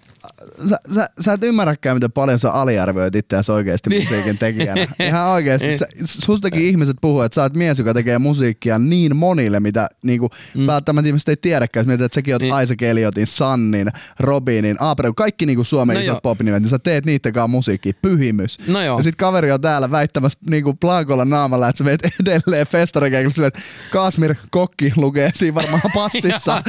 [0.70, 4.02] sä, sä, sä et ymmärräkään, miten paljon sä aliarvioit itseäsi oikeasti Niin.
[4.02, 4.86] musiikin tekijänä.
[5.06, 5.78] Ihan oikeasti.
[5.78, 10.30] Sä, sustakin ihmiset puhuu, että sä oot mies, joka tekee musiikkia niin monille, mitä niinku,
[10.56, 10.66] mm.
[10.66, 11.80] välttämättä ihmiset ei tiedäkään.
[11.82, 12.54] Jos mietit, että säkin oot Niin.
[12.54, 12.62] niin.
[12.64, 13.88] Isaac Elliotin, Sannin,
[14.20, 17.92] Robinin, Aapreu, kaikki niinku Suomen No isot popnimet, niin sä teet kanssa musiikkia.
[18.02, 18.58] Pyhimys.
[18.68, 18.96] No joo.
[18.98, 23.48] Ja sit kaveri on täällä väittämässä niinku Blankolla naamalla, että sä veet edelleen festarikeikolla silleen,
[23.48, 23.60] että
[23.90, 26.62] Kasmir Kokki lukee siinä varmaan passissa.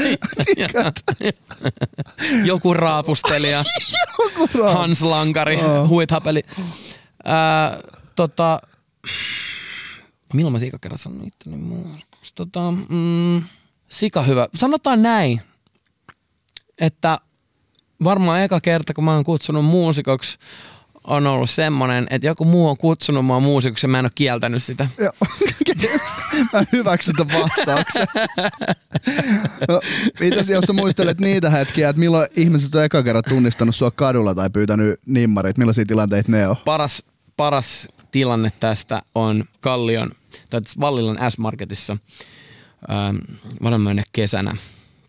[2.46, 3.61] joku raapustelija,
[4.74, 5.88] Hans Lankari, Oh.
[5.90, 6.42] huithapeli.
[7.26, 7.78] Ää,
[8.16, 8.62] tota,
[10.34, 12.32] milloin mä sika kerran sanon itteni muuksi?
[12.36, 12.60] Tota,
[12.90, 13.44] mm,
[13.90, 14.48] sika hyvä.
[14.56, 15.42] Sanotaan näin.
[16.80, 17.20] että
[18.04, 20.38] varmaan eka kerta, kun mä oon kutsunut muusikoksi,
[21.04, 24.64] on ollut semmonen, että joku muu on kutsunut mua muusikoksi ja mä en ole kieltänyt
[24.64, 24.88] sitä.
[24.98, 25.12] Joo.
[26.54, 28.08] Mä hyväksyn tämän vastauksen.
[29.70, 29.82] No,
[30.20, 34.36] mitäs jos sä muistelet niitä hetkiä, että milloin ihmiset on eka kerran tunnistanut sua kadulla
[34.36, 36.56] tai pyytänyt nimmarit, millaisia tilanteita ne on?
[36.66, 37.04] Paras,
[37.38, 40.12] paras tilanne tästä on Kallion,
[40.50, 41.98] tai Vallilan S-Marketissa
[42.92, 43.18] ähm,
[44.14, 44.56] kesänä.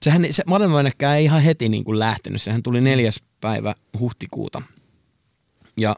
[0.03, 4.63] Sehän, se Vadenmyönnekään ei ihan heti niin kuin lähtenyt, sehän tuli neljäs päivä huhtikuuta.
[5.77, 5.97] Ja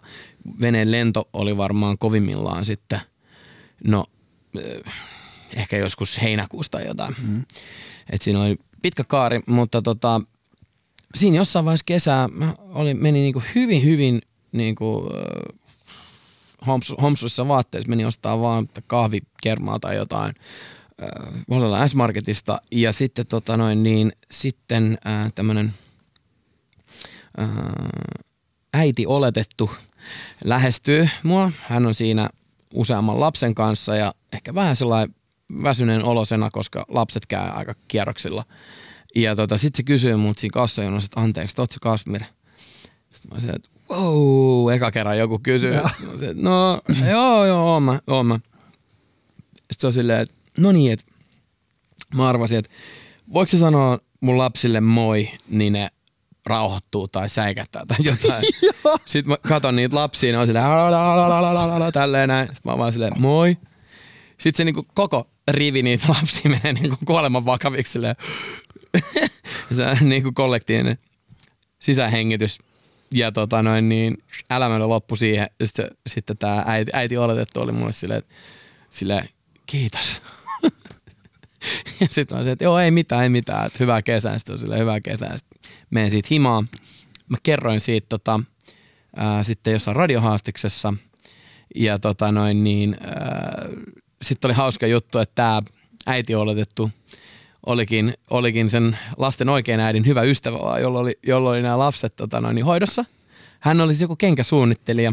[0.60, 3.00] veneen lento oli varmaan kovimmillaan sitten,
[3.84, 4.04] no
[4.58, 4.94] äh,
[5.56, 7.14] ehkä joskus heinäkuusta jotain.
[7.28, 7.42] Mm.
[8.10, 10.20] Et siinä oli pitkä kaari, mutta tota,
[11.14, 14.20] siinä jossain vaiheessa kesää mä oli, meni niinku hyvin, hyvin
[14.52, 15.58] niinku, äh,
[16.66, 20.34] homsu, homsuissa vaatteissa, meni ostaa vaan kahvikermaa tai jotain
[21.02, 25.72] äh, Vallella S-Marketista ja sitten tota noin niin, sitten äh, tämmönen
[27.40, 27.48] äh,
[28.74, 29.70] äiti oletettu
[30.44, 31.52] lähestyy mua.
[31.62, 32.30] Hän on siinä
[32.74, 35.14] useamman lapsen kanssa ja ehkä vähän sellainen
[35.62, 38.44] väsyneen olosena, koska lapset käy aika kierroksilla.
[39.14, 42.22] Ja tota, sitten se kysyy mut siinä kassajonossa, että anteeksi, ootko Kasmir?
[43.12, 45.72] Sitten mä sanoin, että wow, eka kerran joku kysyy.
[45.72, 48.38] Mä sanoin, no joo, joo, oon mä, oon mä.
[49.54, 51.06] Sitten se on silleen, että no niin, että
[52.14, 52.70] mä arvasin, että
[53.32, 55.90] voiko se sanoa mun lapsille moi, niin ne
[56.46, 58.44] rauhoittuu tai säikättää tai jotain.
[59.06, 60.64] Sitten mä katon niitä lapsia, ne on silleen
[61.92, 62.48] tälleen näin.
[62.48, 63.56] Sitten mä vaan silleen moi.
[64.38, 68.16] Sitten se niinku koko rivi niitä lapsia menee niinku kuoleman vakaviksi silleen.
[69.76, 70.98] se on niinku kollektiivinen
[71.78, 72.58] sisähengitys.
[73.14, 75.50] Ja tota noin niin, elämä loppu siihen.
[75.64, 78.22] Sitten, sitten tämä äiti, äiti oletettu oli mulle silleen,
[78.90, 79.28] silleen
[79.66, 80.20] kiitos.
[82.00, 84.38] ja sitten mä se, että joo ei mitään, ei mitään, että hyvää kesää.
[84.38, 85.36] Sitten on silleen, hyvää kesää.
[85.90, 86.68] Menen siitä himaan.
[87.28, 88.40] Mä kerroin siitä tota,
[89.16, 90.94] ää, sitten jossain radiohaastiksessa.
[91.74, 92.96] Ja tota noin niin,
[94.22, 95.62] sitten oli hauska juttu, että tämä
[96.06, 96.90] äiti oletettu
[97.66, 102.40] olikin, olikin sen lasten oikein äidin hyvä ystävä, jolla oli, jolla oli nämä lapset tota
[102.40, 103.04] noin, niin hoidossa.
[103.60, 105.12] Hän oli joku kenkäsuunnittelija,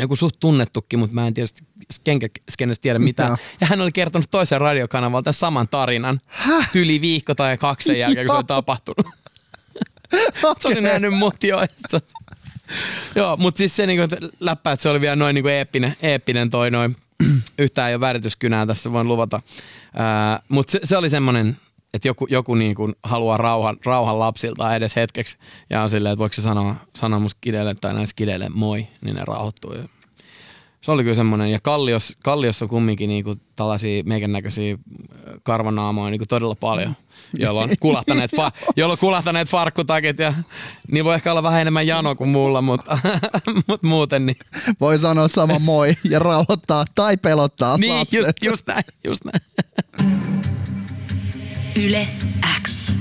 [0.00, 1.62] joku suht tunnettukin, mutta mä en tietysti
[2.04, 3.28] kenkäskennestä tiedä mitään.
[3.28, 3.36] Joo.
[3.60, 6.70] Ja hän oli kertonut toisen radiokanavalta saman tarinan Häh?
[6.74, 9.06] yli viikko tai kaksi sen jälkeen, kun se oli tapahtunut.
[10.60, 11.58] Se oli nähnyt mut jo.
[13.14, 16.70] Joo, mutta siis se niinku, läppä, että se oli vielä noin niinku eeppinen, eeppinen toi
[16.70, 16.96] noin.
[17.58, 19.40] Yhtään ei ole värityskynää tässä, voin luvata.
[20.48, 21.56] Mutta se, se, oli semmoinen,
[21.94, 25.38] että joku, joku niinku haluaa rauhan, rauhan lapsilta edes hetkeksi.
[25.70, 29.16] Ja on silleen, että voiko se sanoa, sanoa musta kideille tai näissä kideille moi, niin
[29.16, 29.74] ne rauhoittuu.
[30.82, 31.50] Se oli kyllä semmoinen.
[31.50, 34.78] Ja Kallios, Kalliossa on kumminkin niinku tällaisia meikän näköisiä
[35.42, 36.94] karvanaamoja niinku todella paljon,
[37.38, 40.18] jolla on kulahtaneet, fa- jolla on kulahtaneet farkkutakit.
[40.18, 40.34] Ja,
[40.92, 42.98] niin voi ehkä olla vähän enemmän jano kuin mulla, mutta,
[43.68, 44.36] mutta muuten niin.
[44.80, 48.18] Voi sanoa sama moi ja rauhoittaa tai pelottaa Niin, lapset.
[48.18, 49.42] just, just näin, just näin.
[51.76, 52.08] Yle
[52.66, 52.92] X.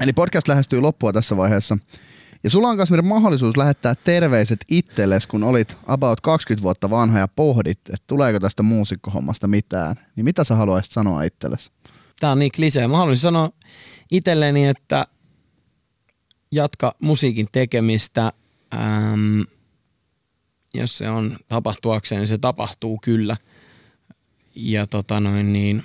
[0.00, 1.78] Eli podcast lähestyy loppua tässä vaiheessa.
[2.44, 7.28] Ja sulla on Kasmir mahdollisuus lähettää terveiset itsellesi, kun olit about 20 vuotta vanha ja
[7.28, 9.96] pohdit, että tuleeko tästä muusikkohommasta mitään.
[10.16, 11.70] Niin mitä sä haluaisit sanoa itsellesi?
[12.20, 12.88] Tää on niin klisee.
[12.88, 13.50] Mä haluaisin sanoa
[14.10, 15.06] itselleni, että
[16.52, 18.32] jatka musiikin tekemistä.
[18.74, 19.40] Ähm,
[20.74, 23.36] jos se on tapahtuakseen, niin se tapahtuu kyllä.
[24.54, 25.84] Ja tota noin niin,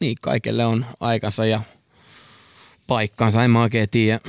[0.00, 1.60] niin kaikelle on aikansa ja
[2.86, 3.44] paikkansa.
[3.44, 4.20] En mä oikein tiedä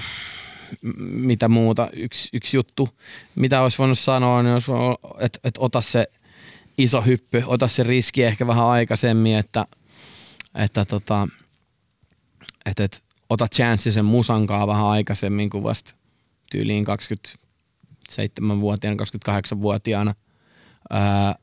[1.00, 1.90] mitä muuta.
[1.94, 2.90] Yksi, yksi juttu,
[3.36, 6.08] mitä olisi voinut sanoa, niin olisi voinut, että, että ota se
[6.78, 9.66] iso hyppy, ota se riski ehkä vähän aikaisemmin, että,
[10.56, 11.28] että, tota,
[12.66, 12.98] että, että
[13.30, 15.96] ota chanssi sen musankaa vähän aikaisemmin kuin vasta
[16.52, 20.16] tyyliin 27-vuotiaana, 28-vuotiaana.
[20.90, 21.36] Ää,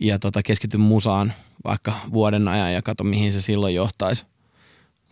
[0.00, 1.32] ja tota, keskity musaan
[1.64, 4.24] vaikka vuoden ajan ja kato mihin se silloin johtaisi.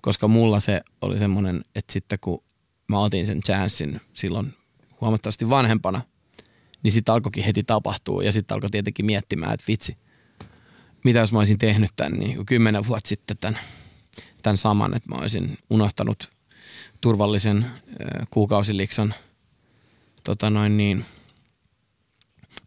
[0.03, 2.43] Koska mulla se oli semmoinen, että sitten kun
[2.89, 4.55] mä otin sen chanssin silloin
[5.01, 6.01] huomattavasti vanhempana,
[6.83, 9.97] niin sitten alkoikin heti tapahtua ja sitten alkoi tietenkin miettimään, että vitsi,
[11.05, 13.59] mitä jos mä olisin tehnyt tämän niin kymmenen vuotta sitten tämän,
[14.43, 16.31] tämän saman, että mä olisin unohtanut
[17.01, 17.67] turvallisen
[18.31, 19.15] kuukausilikson
[20.25, 21.05] tota noin niin,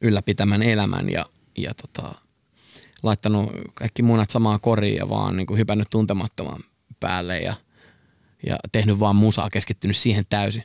[0.02, 1.26] ylläpitämän elämän ja,
[1.58, 2.16] ja tota,
[3.04, 6.64] laittanut kaikki munat samaan koriin ja vaan niin kuin hypännyt tuntemattoman
[7.00, 7.56] päälle ja,
[8.46, 10.64] ja tehnyt vaan musaa, keskittynyt siihen täysin.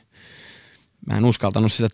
[1.07, 1.89] Mä en uskaltanut sitä,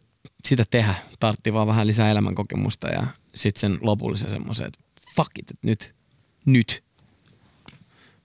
[0.45, 4.79] sitä tehdä, tartti vaan vähän lisää elämänkokemusta ja sitten sen lopullisen semmoisen, että
[5.15, 5.95] fuck it, että nyt,
[6.45, 6.83] nyt.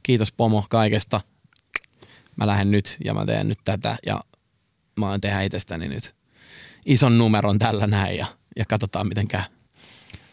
[0.03, 1.21] Kiitos pomo kaikesta.
[2.37, 4.21] Mä lähden nyt ja mä teen nyt tätä ja
[4.97, 6.15] mä oon tehdä itsestäni nyt
[6.87, 9.43] ison numeron tällä näin ja, ja katsotaan miten käy.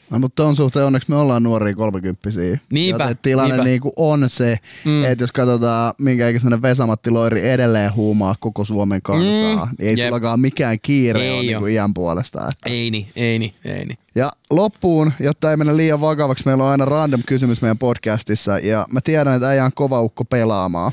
[0.10, 2.60] No, mutta on suhteen onneksi me ollaan nuoria kolmekymppisiä.
[2.72, 3.64] Niinpä, Joten tilanne niinpä.
[3.70, 5.06] Niinku on se, Mm.
[5.06, 9.72] että jos katsotaan minkä ikäisenä Vesamatti Loiri edelleen huumaa koko Suomen kansaa, Mm.
[9.80, 10.08] niin ei Jep.
[10.08, 11.42] sullakaan mikään kiire Ei ole oo.
[11.42, 12.40] niinku iän puolesta.
[12.40, 12.70] Että.
[12.70, 13.98] Ei niin, ei niin, ei niin.
[14.16, 18.86] Ja loppuun, jotta ei mennä liian vakavaksi, meillä on aina random kysymys meidän podcastissa, ja
[18.92, 20.92] mä tiedän, että äijä on kova ukko pelaamaan.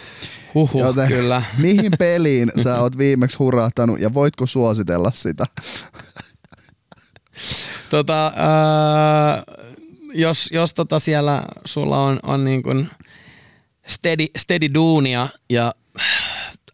[0.54, 1.42] Huhhuh, Joten kyllä.
[1.62, 5.44] mihin peliin sä oot viimeksi hurahtanut, ja voitko suositella sitä?
[7.90, 9.42] Tota, ää,
[10.14, 12.90] jos, jos tota siellä sulla on, on niin kuin
[13.86, 15.74] steady, steady duunia ja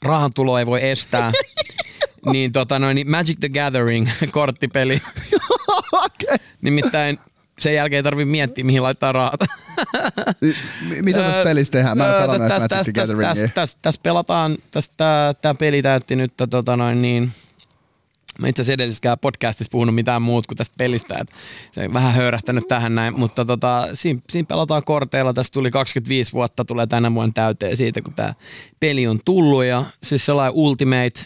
[0.02, 1.32] rahan tulo ei voi estää,
[2.32, 5.02] niin, tota noin, niin Magic the Gathering korttipeli.
[6.04, 6.36] Okei.
[6.62, 7.18] Nimittäin
[7.58, 9.40] sen jälkeen ei tarvitse miettiä, mihin laittaa rahat.
[11.02, 11.98] Mitä tässä pelissä tehdään?
[11.98, 13.46] Mä en Öö, pelannut täs- Magic täs- the täs- Gatheringia.
[13.46, 17.30] täs- täs- Tässä pelataan, tästä tämä peli täytti nyt tota noin niin,
[18.38, 21.34] Mä itse asiassa edellisessä podcastissa puhunut mitään muuta kuin tästä pelistä, että
[21.72, 26.32] se on vähän höyrähtänyt tähän näin, mutta tota, siinä, siinä pelataan korteilla, tästä tuli 25
[26.32, 28.34] vuotta, tulee tänä vuonna täyteen siitä, kun tämä
[28.80, 31.20] peli on tullut ja siis sellainen ultimate,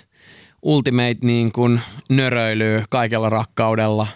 [0.62, 4.06] ultimate niin kuin nöröilyy kaikella rakkaudella.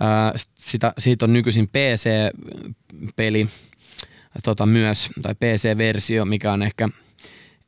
[0.00, 3.46] Ää, sitä, siitä on nykyisin PC-peli
[4.44, 6.88] tota, myös, tai PC-versio, mikä on ehkä,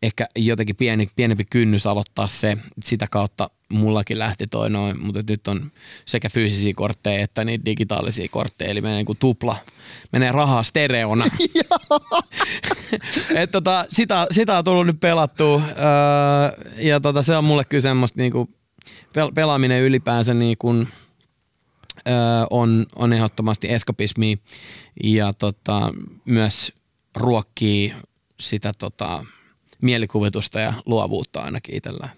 [0.03, 2.57] ehkä jotenkin pieni, pienempi kynnys aloittaa se.
[2.85, 5.73] Sitä kautta mullakin lähti toi noin, mutta nyt on
[6.07, 9.57] sekä fyysisiä kortteja että niitä digitaalisia kortteja, eli menee niin kuin tupla,
[10.13, 11.25] menee rahaa stereona.
[13.43, 15.75] Et tota, sitä, sitä on tullut nyt pelattua öö,
[16.77, 18.51] ja tota, se on mulle kyllä semmoista niinku,
[19.09, 20.85] pel- pelaaminen ylipäänsä niinku, öö,
[22.51, 24.39] on, on ehdottomasti eskapismi
[25.05, 25.93] ja tota,
[26.25, 26.73] myös
[27.17, 27.95] ruokkii
[28.41, 29.25] sitä tota,
[29.83, 32.09] mielikuvitusta ja luovuutta ainakin itsellä.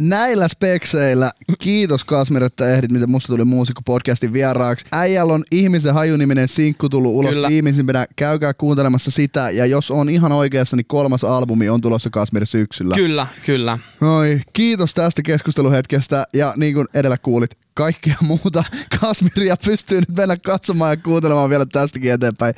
[0.00, 4.86] Näillä spekseillä kiitos Kasmir, että ehdit, miten musta tuli muusikko podcastin vieraaksi.
[4.92, 7.48] Äijällä on ihmisen hajuniminen sinkku tullut ulos Kyllä.
[7.48, 8.06] viimeisimpänä.
[8.16, 9.50] Käykää kuuntelemassa sitä.
[9.50, 12.94] Ja jos on ihan oikeassa, niin kolmas albumi on tulossa Kasmir syksyllä.
[12.94, 13.78] Kyllä, kyllä.
[14.00, 18.64] Oi, kiitos tästä keskusteluhetkestä ja niin kuin edellä kuulit, kaikkea muuta
[19.00, 22.54] Kasmiria pystyy nyt mennä katsomaan ja kuuntelemaan vielä tästäkin eteenpäin.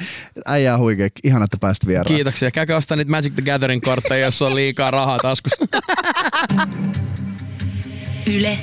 [0.46, 2.16] Äijä on huikea, ihana, että pääsit vieraan.
[2.16, 2.50] Kiitoksia.
[2.50, 5.56] Käykää ostaa niitä Magic the Gathering kortteja, jos on liikaa rahaa taskussa.
[8.36, 8.58] Yle